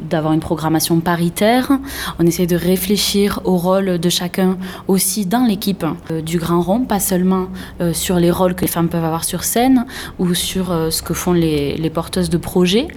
d'avoir 0.10 0.34
une 0.34 0.42
programmation 0.42 1.00
paritaire, 1.00 1.72
on 2.20 2.26
essaye 2.26 2.48
de 2.48 2.58
réfléchir 2.58 3.40
au 3.46 3.56
rôle 3.56 4.00
de 4.00 4.10
chacun 4.10 4.58
aussi 4.90 5.26
dans 5.26 5.46
l'équipe 5.46 5.86
euh, 6.12 6.22
du 6.22 6.40
Grand 6.40 6.62
Rond, 6.62 6.82
pas 6.82 7.00
seulement 7.00 7.48
sur 7.94 8.18
les 8.18 8.32
rôles 8.32 8.54
que 8.54 8.62
les 8.62 8.68
femmes 8.68 8.90
peuvent 8.90 9.06
avoir 9.06 9.24
sur 9.24 9.44
scène 9.44 9.86
ou 10.20 10.34
sur 10.34 10.68
ce 10.92 11.02
que 11.02 11.14
font 11.14 11.34
les, 11.34 11.78
les 11.78 11.90
porteuses 11.90 12.30
de 12.30 12.38
projets. 12.38 12.88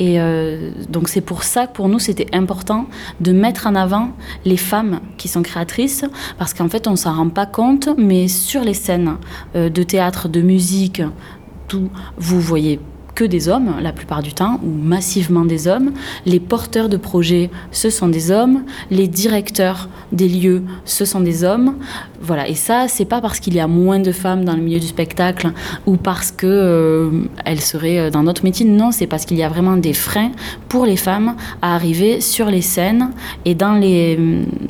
Et 0.00 0.18
donc 0.88 1.08
c'est 1.08 1.20
pour 1.20 1.44
ça 1.44 1.66
que 1.66 1.72
pour 1.72 1.88
nous 1.88 1.98
c'était 1.98 2.26
important 2.34 2.86
de 3.20 3.32
mettre 3.32 3.66
en 3.66 3.74
avant 3.74 4.10
les 4.44 4.56
femmes 4.56 5.00
qui 5.16 5.28
sont 5.28 5.42
créatrices, 5.42 6.04
parce 6.38 6.52
qu'en 6.52 6.68
fait 6.68 6.86
on 6.86 6.96
s'en 6.96 7.14
rend 7.14 7.28
pas 7.28 7.46
compte, 7.46 7.88
mais 7.96 8.23
sur 8.28 8.62
les 8.62 8.74
scènes 8.74 9.16
euh, 9.54 9.68
de 9.68 9.82
théâtre, 9.82 10.28
de 10.28 10.40
musique, 10.40 11.02
tout, 11.68 11.90
vous 12.16 12.40
voyez 12.40 12.80
que 13.14 13.24
des 13.24 13.48
hommes 13.48 13.74
la 13.80 13.92
plupart 13.92 14.22
du 14.22 14.32
temps, 14.32 14.60
ou 14.64 14.70
massivement 14.70 15.44
des 15.44 15.68
hommes. 15.68 15.92
Les 16.26 16.40
porteurs 16.40 16.88
de 16.88 16.96
projets, 16.96 17.50
ce 17.70 17.90
sont 17.90 18.08
des 18.08 18.30
hommes. 18.30 18.64
Les 18.90 19.08
directeurs 19.08 19.88
des 20.12 20.28
lieux, 20.28 20.62
ce 20.84 21.04
sont 21.04 21.20
des 21.20 21.44
hommes. 21.44 21.76
Voilà, 22.20 22.48
et 22.48 22.54
ça, 22.54 22.86
c'est 22.88 23.04
pas 23.04 23.20
parce 23.20 23.38
qu'il 23.40 23.54
y 23.54 23.60
a 23.60 23.66
moins 23.66 23.98
de 23.98 24.12
femmes 24.12 24.44
dans 24.44 24.54
le 24.54 24.62
milieu 24.62 24.80
du 24.80 24.86
spectacle 24.86 25.52
ou 25.86 25.96
parce 25.96 26.30
que 26.30 26.46
euh, 26.46 27.10
elles 27.44 27.60
seraient 27.60 27.98
euh, 27.98 28.10
dans 28.10 28.22
notre 28.22 28.44
métier. 28.44 28.64
Non, 28.64 28.92
c'est 28.92 29.06
parce 29.06 29.26
qu'il 29.26 29.36
y 29.36 29.42
a 29.42 29.48
vraiment 29.48 29.76
des 29.76 29.92
freins 29.92 30.30
pour 30.68 30.86
les 30.86 30.96
femmes 30.96 31.36
à 31.60 31.74
arriver 31.74 32.22
sur 32.22 32.46
les 32.46 32.62
scènes 32.62 33.10
et 33.44 33.54
dans 33.54 33.74
les, 33.74 34.18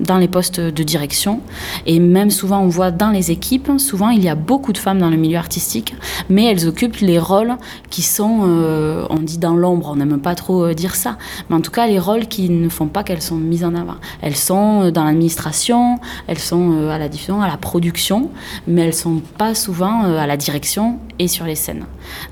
dans 0.01 0.19
les 0.19 0.29
postes 0.29 0.61
de 0.61 0.83
direction. 0.83 1.41
Et 1.87 2.01
même 2.01 2.31
souvent, 2.31 2.61
on 2.61 2.69
voit 2.69 2.91
dans 2.91 3.11
les 3.11 3.31
équipes, 3.31 3.71
souvent 3.79 4.11
il 4.11 4.25
y 4.25 4.29
a 4.29 4.35
beaucoup 4.35 4.73
de 4.73 4.79
femmes 4.79 4.99
dans 4.99 5.11
le 5.11 5.17
milieu 5.17 5.39
artistique, 5.39 5.95
mais 6.29 6.47
elles 6.47 6.67
occupent 6.67 6.97
les 6.97 7.21
rôles 7.21 7.55
qui 7.91 8.03
sont 8.03 8.34
sont, 8.35 8.47
euh, 8.47 9.07
on 9.11 9.19
dit 9.19 9.39
dans 9.39 9.55
l'ombre, 9.55 9.91
on 9.91 9.97
n'aime 9.97 10.21
pas 10.21 10.35
trop 10.35 10.65
euh, 10.65 10.75
dire 10.75 10.95
ça, 10.95 11.17
mais 11.49 11.57
en 11.57 11.61
tout 11.61 11.71
cas 11.71 11.87
les 11.87 11.99
rôles 11.99 12.27
qui 12.27 12.49
ne 12.51 12.69
font 12.69 12.87
pas 12.87 13.03
qu'elles 13.05 13.23
sont 13.23 13.37
mises 13.37 13.65
en 13.65 13.75
avant. 13.75 13.97
Elles 14.23 14.37
sont 14.37 14.91
dans 14.91 15.05
l'administration, 15.05 15.99
elles 16.27 16.39
sont 16.39 16.89
à 16.89 16.99
la 16.99 17.09
diffusion, 17.09 17.43
à 17.43 17.49
la 17.49 17.57
production, 17.57 18.31
mais 18.67 18.83
elles 18.83 18.95
sont 18.95 19.21
pas 19.39 19.55
souvent 19.55 20.03
à 20.03 20.27
la 20.27 20.37
direction 20.37 20.99
et 21.19 21.29
sur 21.29 21.45
les 21.45 21.55
scènes. 21.55 21.87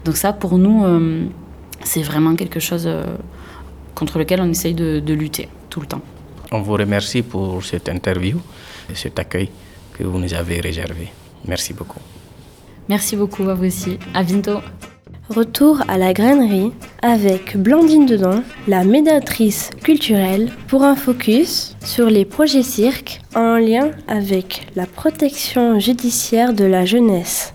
Donc 0.04 0.16
ça, 0.16 0.32
pour 0.32 0.58
nous, 0.58 0.84
c'est 1.84 2.02
vraiment 2.02 2.34
quelque 2.34 2.60
chose 2.60 2.88
contre 3.94 4.18
lequel 4.18 4.40
on 4.40 4.48
essaye 4.48 4.74
de, 4.74 5.00
de 5.00 5.14
lutter 5.14 5.48
tout 5.70 5.80
le 5.80 5.86
temps. 5.86 6.00
On 6.50 6.60
vous 6.60 6.72
remercie 6.74 7.22
pour 7.22 7.64
cette 7.64 7.88
interview 7.88 8.38
et 8.90 8.94
cet 8.94 9.18
accueil 9.18 9.48
que 9.94 10.04
vous 10.04 10.18
nous 10.18 10.34
avez 10.34 10.60
réservé. 10.60 11.08
Merci 11.46 11.72
beaucoup. 11.72 12.00
Merci 12.88 13.16
beaucoup 13.16 13.48
à 13.48 13.54
vous 13.54 13.66
aussi. 13.66 13.98
À 14.14 14.22
bientôt. 14.22 14.58
Retour 15.34 15.82
à 15.88 15.96
la 15.96 16.12
grainerie 16.12 16.72
avec 17.00 17.56
Blandine 17.56 18.04
Dedon, 18.04 18.42
la 18.68 18.84
médiatrice 18.84 19.70
culturelle, 19.82 20.52
pour 20.68 20.82
un 20.82 20.94
focus 20.94 21.74
sur 21.82 22.10
les 22.10 22.26
projets 22.26 22.62
cirques 22.62 23.22
en 23.34 23.56
lien 23.56 23.92
avec 24.08 24.66
la 24.76 24.84
protection 24.84 25.80
judiciaire 25.80 26.52
de 26.52 26.64
la 26.64 26.84
jeunesse. 26.84 27.54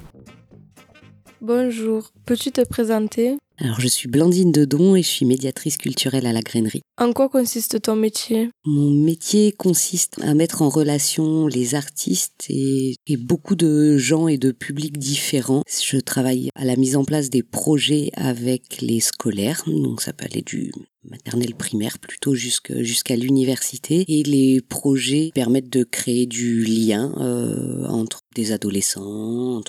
Bonjour, 1.39 2.09
peux-tu 2.25 2.51
te 2.51 2.67
présenter? 2.67 3.37
Alors, 3.59 3.79
je 3.79 3.87
suis 3.87 4.07
Blandine 4.07 4.51
Dedon 4.51 4.95
et 4.95 5.01
je 5.01 5.07
suis 5.07 5.25
médiatrice 5.25 5.77
culturelle 5.77 6.27
à 6.27 6.33
la 6.33 6.41
grainerie. 6.41 6.83
En 6.99 7.11
quoi 7.11 7.27
consiste 7.27 7.81
ton 7.81 7.95
métier? 7.95 8.51
Mon 8.65 8.91
métier 8.91 9.51
consiste 9.51 10.19
à 10.21 10.35
mettre 10.35 10.61
en 10.61 10.69
relation 10.69 11.47
les 11.47 11.73
artistes 11.73 12.45
et, 12.49 12.95
et, 13.07 13.17
beaucoup 13.17 13.55
de 13.55 13.97
gens 13.97 14.27
et 14.27 14.37
de 14.37 14.51
publics 14.51 14.99
différents. 14.99 15.63
Je 15.67 15.97
travaille 15.97 16.49
à 16.53 16.65
la 16.65 16.75
mise 16.75 16.95
en 16.95 17.03
place 17.03 17.31
des 17.31 17.41
projets 17.41 18.11
avec 18.13 18.79
les 18.81 18.99
scolaires, 18.99 19.63
donc 19.65 20.01
ça 20.01 20.13
peut 20.13 20.25
aller 20.25 20.43
du 20.43 20.71
maternelle 21.09 21.55
primaire 21.55 21.99
plutôt 21.99 22.35
jusqu'à 22.35 23.15
l'université 23.15 24.05
et 24.07 24.23
les 24.23 24.61
projets 24.61 25.31
permettent 25.33 25.71
de 25.71 25.83
créer 25.83 26.25
du 26.25 26.63
lien 26.63 27.13
euh, 27.17 27.87
entre 27.87 28.21
des 28.37 28.51
adolescents, 28.51 29.61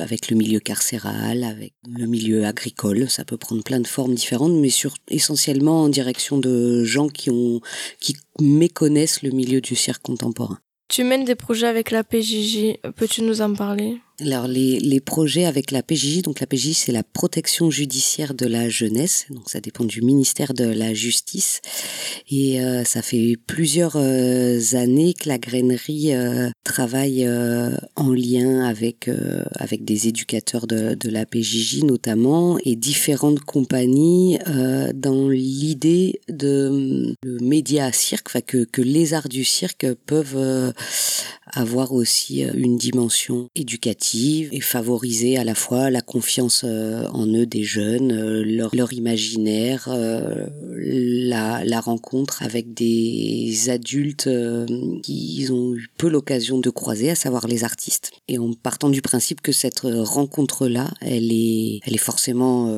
avec 0.00 0.30
le 0.30 0.36
milieu 0.36 0.60
carcéral, 0.60 1.42
avec 1.42 1.74
le 1.88 2.06
milieu 2.06 2.46
agricole. 2.46 3.10
Ça 3.10 3.24
peut 3.24 3.36
prendre 3.36 3.64
plein 3.64 3.80
de 3.80 3.86
formes 3.86 4.14
différentes, 4.14 4.52
mais 4.52 4.70
sur, 4.70 4.94
essentiellement 5.08 5.82
en 5.82 5.88
direction 5.88 6.38
de 6.38 6.84
gens 6.84 7.08
qui 7.08 7.30
ont 7.30 7.60
qui 8.00 8.16
méconnaissent 8.40 9.22
le 9.22 9.30
milieu 9.30 9.60
du 9.60 9.74
cirque 9.74 10.02
contemporain. 10.02 10.58
Tu 10.88 11.02
mènes 11.02 11.24
des 11.24 11.34
projets 11.34 11.66
avec 11.66 11.90
la 11.90 12.04
PJJ, 12.04 12.78
peux-tu 12.94 13.22
nous 13.22 13.40
en 13.40 13.54
parler? 13.54 13.98
Alors 14.20 14.46
les, 14.46 14.78
les 14.78 15.00
projets 15.00 15.44
avec 15.44 15.72
la 15.72 15.82
PJJ, 15.82 16.22
donc 16.22 16.38
la 16.38 16.46
PJJ 16.46 16.72
c'est 16.72 16.92
la 16.92 17.02
protection 17.02 17.70
judiciaire 17.70 18.34
de 18.34 18.46
la 18.46 18.68
jeunesse, 18.68 19.26
donc 19.30 19.50
ça 19.50 19.60
dépend 19.60 19.84
du 19.84 20.02
ministère 20.02 20.54
de 20.54 20.64
la 20.64 20.94
Justice. 20.94 21.60
Et 22.30 22.62
euh, 22.62 22.84
ça 22.84 23.02
fait 23.02 23.36
plusieurs 23.46 23.96
euh, 23.96 24.60
années 24.74 25.14
que 25.14 25.28
la 25.28 25.38
grainerie 25.38 26.14
euh, 26.14 26.48
travaille 26.62 27.28
en 27.96 28.10
lien 28.10 28.64
avec 28.64 29.10
avec 29.56 29.84
des 29.84 30.08
éducateurs 30.08 30.66
de, 30.66 30.94
de 30.94 31.10
la 31.10 31.26
PJJ 31.26 31.82
notamment 31.82 32.58
et 32.64 32.76
différentes 32.76 33.40
compagnies 33.40 34.38
dans 34.94 35.28
l'idée 35.28 36.20
de 36.28 37.14
le 37.22 37.38
média 37.40 37.92
cirque, 37.92 38.28
enfin 38.28 38.40
que 38.40 38.64
que 38.64 38.82
les 38.82 39.14
arts 39.14 39.28
du 39.28 39.44
cirque 39.44 39.86
peuvent 40.06 40.72
avoir 41.52 41.92
aussi 41.92 42.42
une 42.42 42.78
dimension 42.78 43.48
éducative 43.54 44.03
et 44.14 44.60
favoriser 44.60 45.36
à 45.36 45.44
la 45.44 45.54
fois 45.54 45.90
la 45.90 46.00
confiance 46.00 46.62
euh, 46.64 47.06
en 47.12 47.26
eux 47.26 47.46
des 47.46 47.62
jeunes, 47.62 48.12
euh, 48.12 48.44
leur, 48.44 48.92
imaginaire, 48.92 49.88
euh, 49.88 50.46
la, 50.76 51.80
rencontre 51.80 52.42
avec 52.42 52.72
des 52.72 53.68
adultes 53.68 54.28
qu'ils 55.02 55.52
ont 55.52 55.74
eu 55.74 55.88
peu 55.98 56.08
l'occasion 56.08 56.58
de 56.58 56.70
croiser, 56.70 57.10
à 57.10 57.14
savoir 57.14 57.46
les 57.46 57.64
artistes. 57.64 58.12
Et 58.28 58.38
en 58.38 58.52
partant 58.52 58.88
du 58.88 59.02
principe 59.02 59.40
que 59.40 59.52
cette 59.52 59.80
rencontre-là, 59.80 60.90
elle 61.00 61.32
est, 61.32 61.80
elle 61.84 61.94
est 61.94 61.98
forcément 61.98 62.72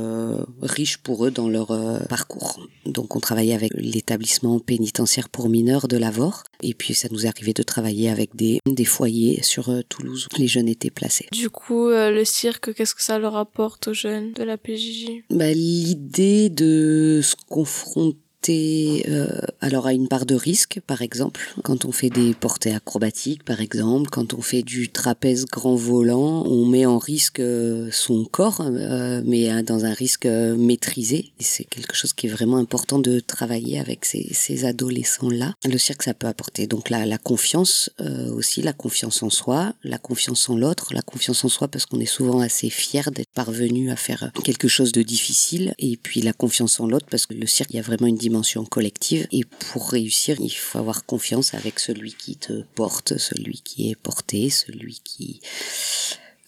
riche 0.63 0.97
pour 0.97 1.27
eux 1.27 1.31
dans 1.31 1.49
leur 1.49 1.69
parcours. 2.09 2.59
Donc 2.85 3.15
on 3.15 3.21
travaillait 3.21 3.55
avec 3.55 3.73
l'établissement 3.77 4.59
pénitentiaire 4.59 5.29
pour 5.29 5.49
mineurs 5.49 5.89
de 5.89 5.97
Lavore, 5.97 6.43
et 6.63 6.75
puis 6.75 6.95
ça 6.95 7.09
nous 7.13 7.27
arrivé 7.27 7.53
de 7.53 7.63
travailler 7.63 8.09
avec 8.09 8.35
des, 8.35 8.61
des 8.67 8.85
foyers 8.85 9.43
sur 9.43 9.71
Toulouse 9.89 10.27
où 10.33 10.41
les 10.41 10.49
jeunes 10.49 10.69
étaient 10.69 10.91
placés 10.91 11.16
du 11.33 11.51
coup, 11.51 11.89
euh, 11.89 12.11
le 12.11 12.25
cirque, 12.25 12.75
qu'est-ce 12.75 12.95
que 12.95 13.03
ça 13.03 13.19
leur 13.19 13.37
apporte 13.37 13.89
aux 13.89 13.95
jeunes 13.95 14.33
de 14.33 14.43
la 14.43 14.57
PJJ 14.57 15.25
bah, 15.31 15.53
L'idée 15.53 16.51
de 16.51 17.21
se 17.23 17.35
confronter 17.49 18.19
euh, 18.49 19.29
alors 19.61 19.87
à 19.87 19.93
une 19.93 20.09
part 20.09 20.27
de 20.27 20.35
risque, 20.35 20.81
par 20.87 21.03
exemple, 21.03 21.41
quand 21.63 21.85
on 21.85 21.93
fait 21.93 22.11
des 22.11 22.35
portées 22.35 22.75
acrobatiques, 22.75 23.45
par 23.45 23.61
exemple, 23.61 24.11
quand 24.11 24.35
on 24.35 24.41
fait 24.41 24.63
du 24.63 24.89
trapèze 24.91 25.47
grand 25.47 25.75
volant, 25.75 26.45
on 26.47 26.65
met 26.67 26.87
en 26.87 26.99
risque 26.99 27.41
euh, 27.41 27.89
son 27.91 28.25
corps, 28.25 28.63
euh, 28.63 29.23
mais 29.25 29.63
dans 29.63 29.85
un 29.85 29.93
risque 29.93 30.27
maîtrisé. 30.27 31.33
C'est 31.39 31.65
quelque 31.65 31.95
chose 31.95 32.13
qui 32.13 32.27
est 32.27 32.31
vraiment 32.31 32.59
important 32.59 32.99
de 32.99 33.21
travailler 33.21 33.79
avec 33.79 34.05
ces, 34.05 34.65
adolescents-là. 34.65 35.55
Le 35.65 35.79
cirque, 35.79 36.03
ça 36.03 36.15
peut 36.15 36.27
apporter 36.27 36.67
donc 36.67 36.89
la 36.91 37.19
confiance 37.19 37.91
aussi, 38.33 38.63
la 38.63 38.73
confiance 38.73 39.23
en 39.23 39.31
soi, 39.31 39.75
la 39.85 39.99
confiance 39.99 40.49
en 40.49 40.57
l'autre, 40.57 40.95
la 40.95 41.03
confiance 41.03 41.45
en 41.45 41.49
soi 41.49 41.69
parce 41.69 41.85
qu'on 41.85 42.01
est 42.01 42.07
souvent 42.07 42.41
assez 42.41 42.71
fier 42.71 43.11
d'être 43.11 43.31
parvenu 43.35 43.91
à 43.91 43.97
faire 43.97 44.31
quelque 44.45 44.69
chose 44.69 44.93
de 44.93 45.03
difficile, 45.03 45.75
et 45.79 45.97
puis 45.97 46.23
la 46.23 46.33
confiance 46.33 46.81
en 46.81 46.87
l'autre 46.87 47.07
parce 47.11 47.27
que 47.27 47.35
le 47.35 47.47
cirque, 47.47 47.71
il 47.73 47.77
y 47.77 47.79
a 47.79 47.83
vraiment 47.83 48.07
une 48.07 48.17
collective. 48.69 49.27
Et 49.33 49.45
pour 49.45 49.91
réussir, 49.91 50.37
il 50.41 50.51
faut 50.51 50.79
avoir 50.79 51.05
confiance 51.05 51.55
avec 51.55 51.79
celui 51.79 52.13
qui 52.15 52.37
te 52.37 52.63
porte, 52.75 53.19
celui 53.19 53.61
qui 53.61 53.91
est 53.91 53.97
porté, 53.97 54.51
celui 54.51 55.01
qui 55.05 55.41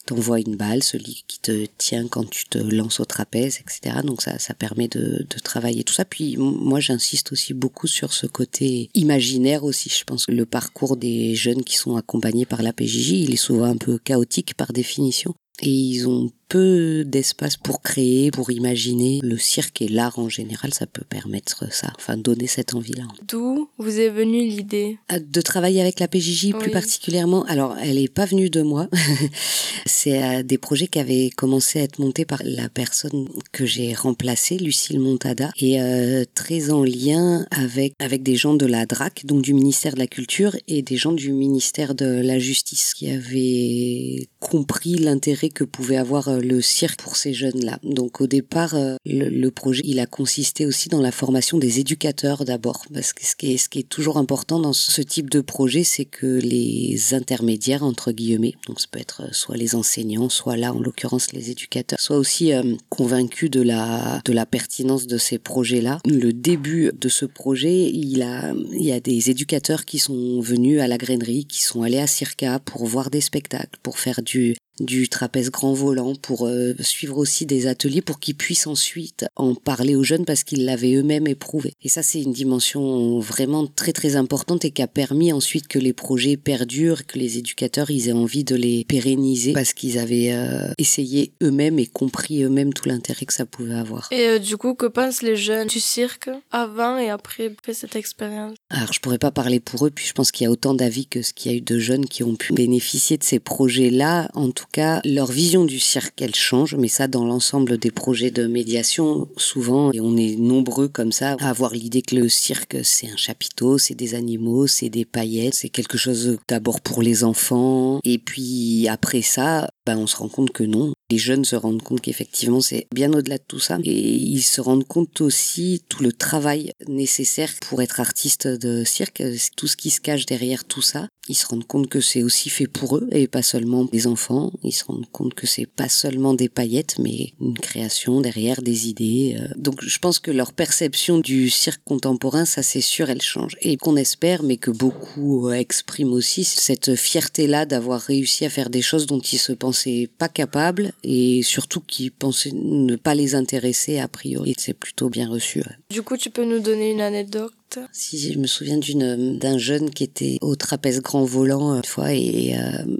t'envoie 0.07 0.41
une 0.41 0.57
balle, 0.57 0.83
celui 0.83 1.23
qui 1.29 1.39
te 1.39 1.67
tient 1.77 2.09
quand 2.09 2.29
tu 2.29 2.47
te 2.47 2.59
lances 2.59 2.99
au 2.99 3.05
trapèze, 3.05 3.61
etc. 3.61 3.99
Donc 4.03 4.23
ça, 4.23 4.39
ça 4.39 4.55
permet 4.55 4.89
de, 4.89 5.27
de 5.29 5.39
travailler 5.43 5.85
tout 5.85 5.93
ça. 5.93 6.07
Puis 6.07 6.37
moi, 6.39 6.81
j'insiste 6.81 7.33
aussi 7.33 7.53
beaucoup 7.53 7.87
sur 7.87 8.13
ce 8.15 8.27
côté 8.27 8.89
imaginaire 8.95 9.65
aussi. 9.65 9.91
Je 9.91 10.05
pense 10.05 10.27
que 10.27 10.33
le 10.33 10.47
parcours 10.47 10.97
des 10.97 11.35
jeunes 11.35 11.63
qui 11.63 11.77
sont 11.77 11.97
accompagnés 11.97 12.47
par 12.47 12.63
la 12.63 12.73
PJJ, 12.73 13.11
il 13.11 13.33
est 13.33 13.37
souvent 13.37 13.67
un 13.67 13.77
peu 13.77 13.99
chaotique 13.99 14.55
par 14.55 14.73
définition. 14.73 15.35
Et 15.61 15.71
ils 15.71 16.09
ont 16.09 16.31
peu 16.49 17.05
d'espace 17.05 17.57
pour 17.57 17.83
créer, 17.83 18.31
pour 18.31 18.51
imaginer. 18.51 19.21
Le 19.23 19.39
cirque 19.39 19.83
et 19.83 19.89
l'art 19.89 20.19
en 20.19 20.29
général, 20.29 20.73
ça 20.75 20.87
peut 20.87 21.05
permettre 21.09 21.73
ça, 21.73 21.93
enfin 21.99 22.17
donner 22.17 22.47
cette 22.47 22.75
envie-là. 22.75 23.05
D'où 23.27 23.69
vous 23.79 24.01
est 24.01 24.09
venue 24.09 24.45
l'idée? 24.45 24.99
Ah, 25.09 25.21
De 25.21 25.41
travailler 25.41 25.81
avec 25.81 26.01
la 26.01 26.09
PJJ 26.09 26.53
plus 26.59 26.71
particulièrement. 26.71 27.45
Alors, 27.45 27.77
elle 27.81 27.97
n'est 27.97 28.09
pas 28.09 28.25
venue 28.25 28.51
de 28.51 28.63
moi. 28.63 28.89
C'est 29.87 30.23
euh, 30.23 30.43
des 30.43 30.59
projets 30.59 30.87
qui 30.87 30.99
avaient 30.99 31.31
commencé 31.31 31.81
à 31.81 31.83
être 31.83 31.99
montés 31.99 32.25
par 32.25 32.41
la 32.45 32.69
personne 32.69 33.29
que 33.53 33.67
j'ai 33.67 33.95
remplacée, 33.95 34.59
Lucille 34.59 35.01
Montada, 35.01 35.51
et 35.59 35.81
euh, 35.81 36.25
très 36.35 36.71
en 36.71 36.85
lien 36.85 37.47
avec 37.51 37.95
avec 37.99 38.23
des 38.23 38.37
gens 38.37 38.55
de 38.55 38.67
la 38.67 38.87
DRAC, 38.87 39.27
donc 39.27 39.43
du 39.43 39.55
ministère 39.55 39.95
de 39.95 39.99
la 39.99 40.07
Culture, 40.07 40.57
et 40.67 40.83
des 40.83 40.97
gens 40.97 41.13
du 41.13 41.33
ministère 41.33 41.95
de 41.95 42.07
la 42.07 42.39
Justice 42.39 42.95
qui 42.95 43.11
avaient 43.11 44.29
compris 44.41 44.97
l'intérêt 44.97 45.49
que 45.49 45.65
pouvait 45.65 45.97
avoir 45.97 46.29
euh, 46.29 46.38
le 46.41 46.61
cirque 46.61 47.01
pour 47.03 47.17
ces 47.17 47.33
jeunes-là. 47.33 47.79
Donc 47.83 48.21
au 48.21 48.27
départ, 48.27 48.75
euh, 48.75 48.97
le, 49.07 49.49
projet, 49.51 49.83
il 49.85 50.01
a 50.01 50.07
consisté 50.07 50.67
aussi 50.67 50.89
dans 50.89 51.01
la 51.01 51.13
formation 51.13 51.59
des 51.59 51.81
éducateurs 51.81 52.45
d'abord, 52.45 52.85
parce 52.93 53.13
que 53.13 53.25
ce 53.25 53.35
qui, 53.35 53.53
est, 53.53 53.89
toujours 53.89 54.19
important 54.19 54.59
dans 54.59 54.73
ce 54.73 55.01
type 55.03 55.31
de 55.31 55.41
projet, 55.41 55.85
c'est 55.85 56.05
que 56.05 56.27
les 56.27 57.15
intermédiaires, 57.15 57.83
entre 57.83 58.13
guillemets, 58.13 58.55
donc 58.67 58.81
ça 58.81 58.87
peut 58.91 59.01
être 59.01 59.23
euh, 59.23 59.33
soit 59.33 59.57
les 59.57 59.75
enseignants, 59.75 60.29
soit 60.29 60.57
là 60.57 60.73
en 60.73 60.81
l'occurrence 60.81 61.33
les 61.33 61.51
éducateurs, 61.51 61.99
soient 62.01 62.19
aussi 62.19 62.53
euh, 62.53 62.75
convaincus 62.89 63.51
de 63.51 63.63
la, 63.63 64.21
de 64.25 64.33
la 64.33 64.47
pertinence 64.47 65.07
de 65.07 65.19
ces 65.19 65.39
projets-là. 65.39 65.99
Le 66.05 66.33
début 66.33 66.91
de 66.99 67.09
ce 67.09 67.25
projet, 67.25 67.91
il, 67.91 68.23
a, 68.23 68.53
il 68.73 68.85
y 68.85 68.93
a 68.93 69.01
des 69.01 69.31
éducateurs 69.31 69.85
qui 69.85 69.99
sont 69.99 70.41
venus 70.41 70.81
à 70.81 70.87
la 70.87 70.99
grainerie, 70.99 71.47
qui 71.47 71.63
sont 71.63 71.83
allés 71.83 71.99
à 71.99 72.07
Circa 72.07 72.59
pour 72.59 72.87
voir 72.87 73.11
des 73.11 73.21
spectacles, 73.21 73.79
pour 73.83 73.99
faire 73.99 74.23
du 74.23 74.55
du 74.81 75.09
trapèze 75.09 75.51
grand 75.51 75.73
volant, 75.73 76.15
pour 76.15 76.47
euh, 76.47 76.75
suivre 76.81 77.19
aussi 77.19 77.47
des 77.47 77.67
ateliers 77.67 78.03
pour 78.03 78.21
qu'ils 78.21 78.35
puissent 78.35 78.67
ensuite 78.67 79.27
en 79.37 79.55
parler 79.55 79.95
aux 79.95 80.03
jeunes 80.03 80.25
parce 80.25 80.45
qu'ils 80.45 80.65
l'avaient 80.65 80.95
eux-mêmes 80.95 81.27
éprouvé. 81.27 81.75
Et 81.83 81.89
ça, 81.89 82.03
c'est 82.03 82.23
une 82.23 82.33
dimension 82.33 83.19
vraiment 83.19 83.67
très 83.67 83.93
très 83.93 84.17
importante 84.17 84.65
et 84.65 84.71
qui 84.71 84.83
a 84.83 84.87
permis 84.87 85.33
ensuite 85.33 85.69
que 85.69 85.79
les 85.79 85.93
projets 85.93 86.37
perdurent, 86.37 87.07
que 87.07 87.19
les 87.19 87.39
éducateurs 87.39 87.91
ils 87.91 88.09
aient 88.09 88.13
envie 88.13 88.45
de 88.45 88.55
les 88.55 88.85
pérenniser 88.85 89.53
parce 89.53 89.73
qu'ils 89.73 89.99
avaient 89.99 90.33
euh, 90.33 90.73
essayé 90.79 91.33
eux-mêmes 91.43 91.79
et 91.79 91.87
compris 91.87 92.43
eux-mêmes 92.43 92.73
tout 92.73 92.89
l'intérêt 92.89 93.27
que 93.27 93.33
ça 93.33 93.47
pouvait 93.47 93.75
avoir. 93.75 94.09
Et 94.11 94.29
euh, 94.29 94.39
du 94.39 94.57
coup, 94.57 94.75
que 94.75 94.87
pensent 94.87 95.23
les 95.23 95.37
jeunes 95.37 95.69
du 95.69 95.81
cirque 95.81 96.31
avant 96.51 96.99
et 96.99 97.11
après, 97.11 97.53
cette 97.73 97.97
expérience? 97.97 98.57
Alors, 98.71 98.93
je 98.93 99.01
pourrais 99.01 99.19
pas 99.19 99.31
parler 99.31 99.61
pour 99.61 99.87
eux, 99.87 99.91
puis 99.91 100.07
je 100.07 100.13
pense 100.13 100.31
qu'il 100.31 100.45
y 100.45 100.47
a 100.47 100.51
autant 100.51 100.75
d'avis 100.75 101.07
que 101.07 101.23
ce 101.23 101.33
qu'il 101.33 101.53
y 101.53 101.55
a 101.55 101.59
eu 101.59 101.61
de 101.61 101.79
jeunes 101.79 102.07
qui 102.07 102.23
ont 102.23 102.37
pu 102.37 102.53
bénéficier 102.53 103.17
de 103.17 103.25
ces 103.25 103.39
projets-là. 103.39 104.31
En 104.35 104.51
tout 104.51 104.67
cas, 104.73 105.01
leur 105.05 105.31
vision 105.31 105.65
du 105.65 105.79
cirque, 105.79 106.21
elle 106.21 106.35
change, 106.35 106.75
mais 106.75 106.89
ça 106.89 107.09
dans 107.09 107.25
l'ensemble 107.25 107.79
des 107.79 107.91
projets 107.91 108.31
de 108.31 108.47
médiation, 108.47 109.29
souvent, 109.37 109.93
et 109.93 110.01
on 110.01 110.17
est 110.17 110.37
nombreux 110.37 110.89
comme 110.89 111.13
ça 111.13 111.37
à 111.41 111.51
avoir 111.51 111.73
l'idée 111.73 112.03
que 112.03 112.17
le 112.17 112.29
cirque, 112.29 112.79
c'est 112.83 113.09
un 113.09 113.17
chapiteau, 113.17 113.79
c'est 113.79 113.95
des 113.95 114.15
animaux, 114.15 114.67
c'est 114.67 114.89
des 114.89 115.05
paillettes, 115.05 115.55
c'est 115.55 115.69
quelque 115.69 115.99
chose 115.99 116.39
d'abord 116.49 116.81
pour 116.81 117.03
les 117.03 117.25
enfants, 117.25 118.01
et 118.05 118.19
puis 118.19 118.89
après 118.89 119.23
ça, 119.23 119.69
ben, 119.89 119.97
on 119.97 120.07
se 120.07 120.17
rend 120.17 120.29
compte 120.29 120.51
que 120.51 120.65
non. 120.65 120.93
Les 121.11 121.17
jeunes 121.17 121.47
se 121.47 121.57
rendent 121.57 121.83
compte 121.83 122.03
qu'effectivement 122.03 122.61
c'est 122.61 122.87
bien 122.95 123.11
au-delà 123.15 123.39
de 123.39 123.45
tout 123.49 123.59
ça 123.59 123.79
et 123.83 124.15
ils 124.17 124.43
se 124.43 124.61
rendent 124.61 124.87
compte 124.87 125.23
aussi 125.23 125.83
tout 125.89 126.03
le 126.03 126.13
travail 126.13 126.73
nécessaire 126.87 127.51
pour 127.67 127.81
être 127.81 127.99
artiste 127.99 128.47
de 128.47 128.85
cirque, 128.85 129.23
tout 129.57 129.67
ce 129.67 129.79
qui 129.79 129.89
se 129.89 130.03
cache 130.03 130.27
derrière 130.27 130.65
tout 130.65 130.83
ça. 130.83 131.09
Ils 131.29 131.35
se 131.35 131.47
rendent 131.47 131.67
compte 131.67 131.89
que 131.89 132.01
c'est 132.01 132.23
aussi 132.23 132.49
fait 132.49 132.67
pour 132.67 132.97
eux 132.97 133.09
et 133.13 133.27
pas 133.27 133.43
seulement 133.43 133.85
des 133.85 134.07
enfants. 134.07 134.53
Ils 134.63 134.73
se 134.73 134.85
rendent 134.85 135.11
compte 135.11 135.35
que 135.35 135.47
c'est 135.47 135.67
pas 135.67 135.89
seulement 135.89 136.35
des 136.35 136.49
paillettes 136.49 136.97
mais 136.99 137.33
une 137.41 137.59
création 137.59 138.21
derrière 138.21 138.63
des 138.63 138.89
idées. 138.89 139.37
euh. 139.41 139.49
Donc 139.57 139.83
je 139.83 139.99
pense 139.99 140.19
que 140.19 140.31
leur 140.31 140.53
perception 140.53 141.19
du 141.19 141.51
cirque 141.51 141.83
contemporain, 141.85 142.45
ça 142.45 142.63
c'est 142.63 142.81
sûr, 142.81 143.11
elle 143.11 143.23
change 143.23 143.57
et 143.63 143.77
qu'on 143.77 143.97
espère 143.97 144.43
mais 144.43 144.57
que 144.57 144.71
beaucoup 144.71 145.49
euh, 145.49 145.53
expriment 145.53 146.13
aussi 146.13 146.45
cette 146.45 146.95
fierté-là 146.95 147.67
d'avoir 147.67 148.01
réussi 148.01 148.45
à 148.45 148.51
faire 148.51 148.71
des 148.71 148.83
choses 148.83 149.07
dont 149.07 149.21
ils 149.21 149.39
se 149.39 149.53
pensaient 149.53 150.09
pas 150.19 150.29
capables 150.29 150.93
et 151.05 151.43
surtout 151.43 151.81
qui 151.81 152.11
pensaient 152.11 152.53
ne 152.53 152.97
pas 152.97 153.15
les 153.15 153.35
intéresser 153.35 153.99
a 153.99 154.09
priori. 154.09 154.55
C'est 154.57 154.75
plutôt 154.75 155.09
bien 155.09 155.29
reçu. 155.29 155.63
Du 155.91 156.03
coup, 156.03 156.17
tu 156.17 156.31
peux 156.31 156.45
nous 156.45 156.61
donner 156.61 156.91
une 156.93 157.01
anecdote? 157.01 157.53
Si 157.93 158.33
je 158.33 158.39
me 158.39 158.47
souviens 158.47 158.79
d'une 158.79 159.39
d'un 159.39 159.59
jeune 159.59 159.91
qui 159.91 160.05
était 160.05 160.39
au 160.41 160.57
trapèze 160.57 161.01
grand 161.01 161.25
volant 161.25 161.73
euh, 161.73 161.77
une 161.77 161.85
fois 161.85 162.13
et 162.13 162.57
euh, 162.59 162.97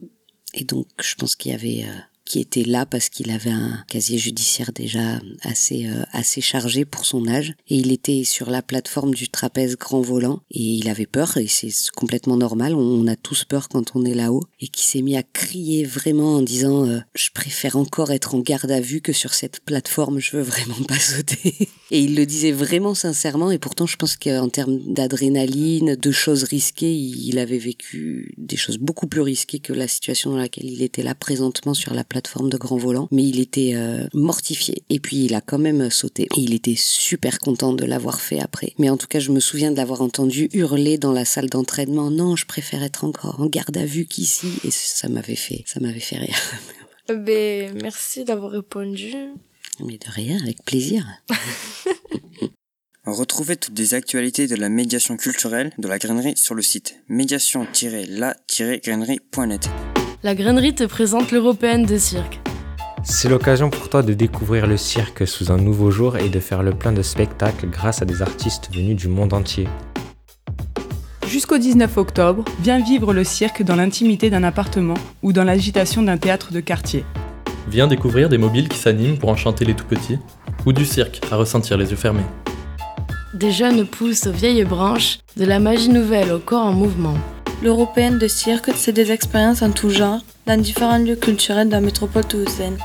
et 0.55 0.65
donc 0.65 0.87
je 1.01 1.15
pense 1.15 1.37
qu'il 1.37 1.53
y 1.53 1.55
avait 1.55 1.85
euh, 1.85 2.01
qui 2.29 2.41
était 2.41 2.65
là 2.65 2.85
parce 2.85 3.09
qu'il 3.09 3.31
avait 3.31 3.51
un 3.51 3.83
casier 3.89 4.19
judiciaire 4.19 4.73
déjà 4.73 5.19
assez 5.43 5.87
euh, 5.87 6.05
assez 6.13 6.43
chargé 6.43 6.85
pour 6.85 7.07
son 7.07 7.27
âge. 7.27 7.55
Et 7.69 7.77
il 7.77 7.91
était 7.91 8.23
sur 8.25 8.51
la 8.51 8.61
plateforme 8.61 9.15
du 9.15 9.29
trapèze 9.29 9.77
grand 9.77 10.03
volant 10.03 10.43
et 10.51 10.63
il 10.63 10.89
avait 10.91 11.07
peur 11.07 11.39
et 11.39 11.47
c'est 11.49 11.73
complètement 11.97 12.37
normal. 12.37 12.75
On 12.75 13.07
a 13.07 13.17
tous 13.17 13.45
peur 13.45 13.71
quand 13.71 13.97
on 13.97 14.05
est 14.05 14.15
là-haut. 14.15 14.43
Et 14.61 14.69
qui 14.69 14.85
s'est 14.85 15.01
mis 15.01 15.17
à 15.17 15.23
crier 15.23 15.85
vraiment 15.85 16.37
en 16.37 16.43
disant 16.43 16.87
euh, 16.87 17.01
je 17.15 17.31
préfère 17.33 17.77
encore 17.77 18.13
être 18.13 18.35
en 18.35 18.41
garde 18.41 18.71
à 18.71 18.81
vue 18.81 19.01
que 19.01 19.15
sur 19.15 19.33
cette 19.33 19.61
plateforme 19.61 20.19
je 20.19 20.37
veux 20.37 20.43
vraiment 20.43 20.83
pas 20.87 20.99
sauter 20.99 21.55
et 21.91 22.01
il 22.01 22.15
le 22.15 22.27
disait 22.27 22.53
vraiment 22.53 22.95
sincèrement 22.95 23.51
et 23.51 23.59
pourtant 23.59 23.87
je 23.87 23.97
pense 23.97 24.17
qu'en 24.17 24.49
termes 24.49 24.79
d'adrénaline 24.93 25.97
de 25.97 26.11
choses 26.11 26.43
risquées 26.43 26.95
il 26.95 27.39
avait 27.39 27.59
vécu 27.59 28.35
des 28.37 28.57
choses 28.57 28.79
beaucoup 28.79 29.07
plus 29.07 29.23
risquées 29.23 29.61
que 29.61 29.73
la 29.73 29.89
situation 29.89 30.33
dans 30.33 30.37
laquelle 30.37 30.69
il 30.69 30.83
était 30.83 31.03
là 31.03 31.15
présentement 31.15 31.75
sur 31.75 31.95
la 31.95 32.05
plateforme 32.05 32.18
de 32.21 32.57
grand 32.57 32.77
volant 32.77 33.09
mais 33.11 33.25
il 33.25 33.41
était 33.41 33.73
euh, 33.75 34.07
mortifié. 34.15 34.83
Et 34.89 35.01
puis 35.01 35.25
il 35.25 35.35
a 35.35 35.41
quand 35.41 35.59
même 35.59 35.91
sauté. 35.91 36.29
Et 36.37 36.41
il 36.41 36.55
était 36.55 36.77
super 36.77 37.39
content 37.39 37.73
de 37.73 37.85
l'avoir 37.85 38.21
fait 38.21 38.41
après. 38.41 38.73
Mais 38.79 38.91
en 38.91 38.97
tout 38.97 39.07
cas 39.07 39.19
je 39.19 39.31
me 39.31 39.41
souviens 39.41 39.71
de 39.71 39.77
l'avoir 39.77 40.03
entendu 40.03 40.49
hurler 40.53 40.99
dans 40.99 41.13
la 41.13 41.25
salle 41.25 41.49
d'entraînement. 41.49 42.11
Non 42.11 42.37
je 42.37 42.47
préfère 42.47 42.83
être 42.83 43.05
encore 43.05 43.41
en 43.41 43.47
garde 43.47 43.77
à 43.77 43.85
vue 43.85 44.07
qu'ici. 44.07 44.49
Et 44.65 44.71
ça 44.71 45.09
m'avait 45.09 45.37
fait 45.37 45.65
ça 45.67 45.81
m'avait 45.81 46.01
fait 46.01 46.19
rire. 46.19 46.37
Ben, 47.09 47.75
merci 47.83 48.25
d'avoir 48.25 48.53
répondu. 48.53 49.15
mais 49.81 49.97
de 49.97 50.11
rien 50.11 50.39
avec 50.43 50.63
plaisir. 50.63 51.07
Retrouvez 53.07 53.57
toutes 53.57 53.79
les 53.79 53.95
actualités 53.95 54.47
de 54.47 54.57
la 54.57 54.69
médiation 54.69 55.17
culturelle 55.17 55.73
de 55.79 55.89
la 55.89 55.99
grainerie 55.99 56.37
sur 56.37 56.55
le 56.55 56.61
site 56.61 57.01
médiation-la-grainerie.net. 57.09 59.71
La 60.25 60.35
grainerie 60.35 60.75
te 60.75 60.83
présente 60.83 61.31
l'Européenne 61.31 61.87
de 61.87 61.97
cirque. 61.97 62.41
C'est 63.05 63.29
l'occasion 63.29 63.71
pour 63.71 63.89
toi 63.89 64.03
de 64.03 64.15
découvrir 64.15 64.67
le 64.67 64.77
cirque 64.77 65.29
sous 65.29 65.53
un 65.53 65.59
nouveau 65.59 65.93
jour 65.93 66.17
et 66.17 66.29
de 66.29 66.41
faire 66.41 66.65
le 66.65 66.73
plein 66.73 66.91
de 66.91 67.03
spectacles 67.03 67.69
grâce 67.69 68.03
à 68.03 68.05
des 68.05 68.21
artistes 68.21 68.69
venus 68.75 68.97
du 68.97 69.07
monde 69.07 69.33
entier. 69.33 69.69
Jusqu'au 71.29 71.59
19 71.59 71.97
octobre, 71.99 72.45
viens 72.61 72.83
vivre 72.83 73.15
le 73.15 73.23
cirque 73.23 73.63
dans 73.63 73.77
l'intimité 73.77 74.29
d'un 74.29 74.43
appartement 74.43 74.97
ou 75.23 75.33
dans 75.33 75.45
l'agitation 75.45 76.03
d'un 76.03 76.19
théâtre 76.19 76.53
de 76.53 76.59
quartier. 76.59 77.05
Viens 77.69 77.87
découvrir 77.87 78.29
des 78.29 78.39
mobiles 78.39 78.69
qui 78.69 78.79
s'animent 78.79 79.19
pour 79.19 79.29
enchanter 79.29 79.65
les 79.65 79.75
tout 79.75 79.87
petits, 79.87 80.19
ou 80.67 80.73
du 80.73 80.85
cirque 80.85 81.21
à 81.31 81.37
ressentir 81.37 81.77
les 81.77 81.91
yeux 81.91 81.97
fermés. 81.97 82.27
Des 83.35 83.53
jeunes 83.53 83.87
poussent 83.87 84.27
aux 84.27 84.33
vieilles 84.33 84.65
branches, 84.65 85.21
de 85.37 85.45
la 85.45 85.61
magie 85.61 85.91
nouvelle 85.91 86.33
au 86.33 86.41
corps 86.41 86.67
en 86.67 86.73
mouvement. 86.73 87.15
L'Européenne 87.61 88.19
de 88.19 88.29
cirque, 88.29 88.71
c'est 88.77 88.93
des 88.93 89.11
expériences 89.11 89.63
en 89.63 89.73
tout 89.73 89.91
genre 89.91 90.21
dans 90.47 90.61
différents 90.61 90.99
lieux 90.99 91.17
culturels 91.17 91.67
de 91.67 91.73
la 91.73 91.81
métropole 91.81 92.25
toulousaine. 92.25 92.79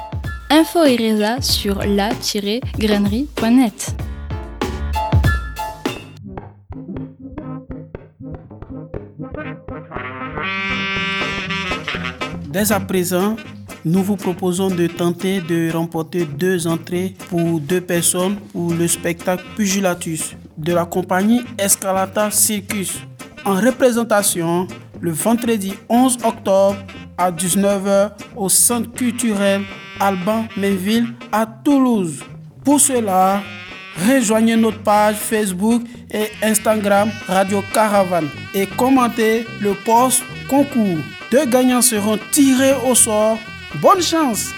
Info 0.49 0.83
et 0.83 0.95
résa 0.95 1.39
sur 1.41 1.83
la-grainerie.net. 1.85 3.95
Dès 12.49 12.71
à 12.71 12.79
présent, 12.79 13.35
nous 13.85 14.01
vous 14.01 14.15
proposons 14.15 14.69
de 14.69 14.87
tenter 14.87 15.41
de 15.41 15.71
remporter 15.71 16.25
deux 16.25 16.65
entrées 16.67 17.13
pour 17.29 17.59
deux 17.59 17.81
personnes 17.81 18.37
pour 18.51 18.73
le 18.73 18.87
spectacle 18.87 19.43
Pugulatus 19.55 20.35
de 20.57 20.73
la 20.73 20.85
compagnie 20.85 21.41
Escalata 21.59 22.31
Circus 22.31 22.97
en 23.45 23.55
représentation 23.55 24.67
le 25.01 25.11
vendredi 25.11 25.73
11 25.89 26.17
octobre 26.23 26.77
à 27.17 27.31
19h 27.31 28.11
au 28.35 28.49
centre 28.49 28.91
culturel 28.91 29.61
Alban 29.99 30.45
Mainville 30.57 31.07
à 31.31 31.45
Toulouse. 31.45 32.23
Pour 32.63 32.79
cela, 32.79 33.41
rejoignez 34.09 34.55
notre 34.55 34.79
page 34.79 35.15
Facebook 35.15 35.83
et 36.11 36.27
Instagram 36.41 37.09
Radio 37.27 37.61
Caravane 37.73 38.29
et 38.53 38.65
commentez 38.65 39.45
le 39.61 39.73
post 39.85 40.23
concours. 40.49 40.97
Deux 41.31 41.45
gagnants 41.45 41.81
seront 41.81 42.17
tirés 42.31 42.75
au 42.89 42.95
sort. 42.95 43.37
Bonne 43.81 44.01
chance! 44.01 44.51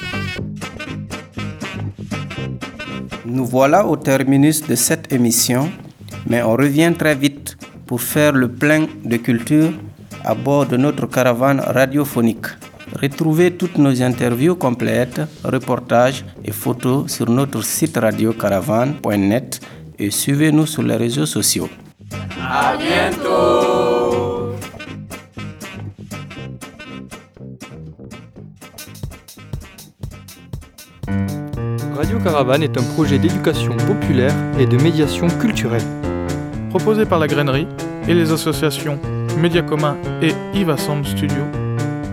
Nous 3.26 3.46
voilà 3.46 3.86
au 3.86 3.98
terminus 3.98 4.62
de 4.62 4.76
cette 4.76 5.12
émission, 5.12 5.72
mais 6.28 6.44
on 6.44 6.54
revient 6.54 6.94
très 6.98 7.16
vite 7.16 7.58
pour 7.86 8.02
faire 8.02 8.34
le 8.34 8.48
plein 8.48 8.88
de 9.04 9.18
culture 9.18 9.72
à 10.24 10.34
bord 10.34 10.66
de 10.66 10.78
notre 10.78 11.06
caravane 11.08 11.60
radiophonique. 11.60 12.48
Retrouvez 13.02 13.52
toutes 13.52 13.78
nos 13.78 14.02
interviews 14.02 14.56
complètes, 14.56 15.22
reportages 15.44 16.24
et 16.44 16.52
photos 16.52 17.12
sur 17.12 17.30
notre 17.30 17.64
site 17.64 17.98
radiocaravane.net 17.98 19.60
et 20.00 20.12
suivez-nous 20.12 20.66
sur 20.66 20.84
les 20.84 20.96
réseaux 20.96 21.26
sociaux. 21.26 21.70
À 22.40 22.76
bientôt 22.78 24.54
Radio 31.96 32.20
Caravane 32.20 32.64
est 32.64 32.78
un 32.78 32.84
projet 32.84 33.18
d'éducation 33.18 33.76
populaire 33.78 34.34
et 34.60 34.66
de 34.66 34.78
médiation 34.78 35.28
culturelle. 35.28 36.05
Proposé 36.78 37.06
par 37.06 37.20
la 37.20 37.28
grainerie 37.28 37.68
et 38.06 38.14
les 38.14 38.34
associations 38.34 39.00
Média 39.40 39.62
Commun 39.62 39.96
et 40.22 40.34
Iva 40.54 40.76
Sound 40.76 41.06
Studio. 41.06 41.42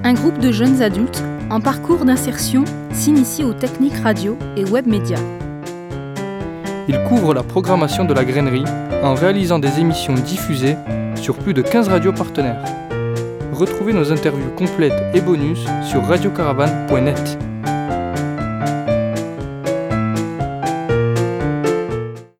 Un 0.05 0.14
groupe 0.14 0.38
de 0.38 0.53
jeunes 0.53 0.83
adultes 0.83 1.20
en 1.51 1.61
parcours 1.61 2.05
d'insertion 2.05 2.62
s'initie 2.92 3.42
aux 3.42 3.55
techniques 3.55 3.98
radio 4.05 4.38
et 4.57 4.64
web 4.64 4.87
médias. 4.87 5.18
Il 6.87 6.96
couvre 7.09 7.35
la 7.35 7.42
programmation 7.42 8.05
de 8.05 8.14
la 8.14 8.25
grainerie 8.25 8.62
en 9.03 9.14
réalisant 9.14 9.59
des 9.59 9.81
émissions 9.81 10.14
diffusées 10.14 10.77
sur 11.16 11.37
plus 11.37 11.55
de 11.55 11.62
15 11.62 11.88
radios 11.88 12.12
partenaires. 12.12 12.62
Retrouvez 13.53 13.92
nos 13.92 14.12
interviews 14.12 14.53
complètes 14.57 15.03
et 15.12 15.20
bonus 15.20 15.66
sur 15.83 16.05
radiocaravane.net. 16.05 17.37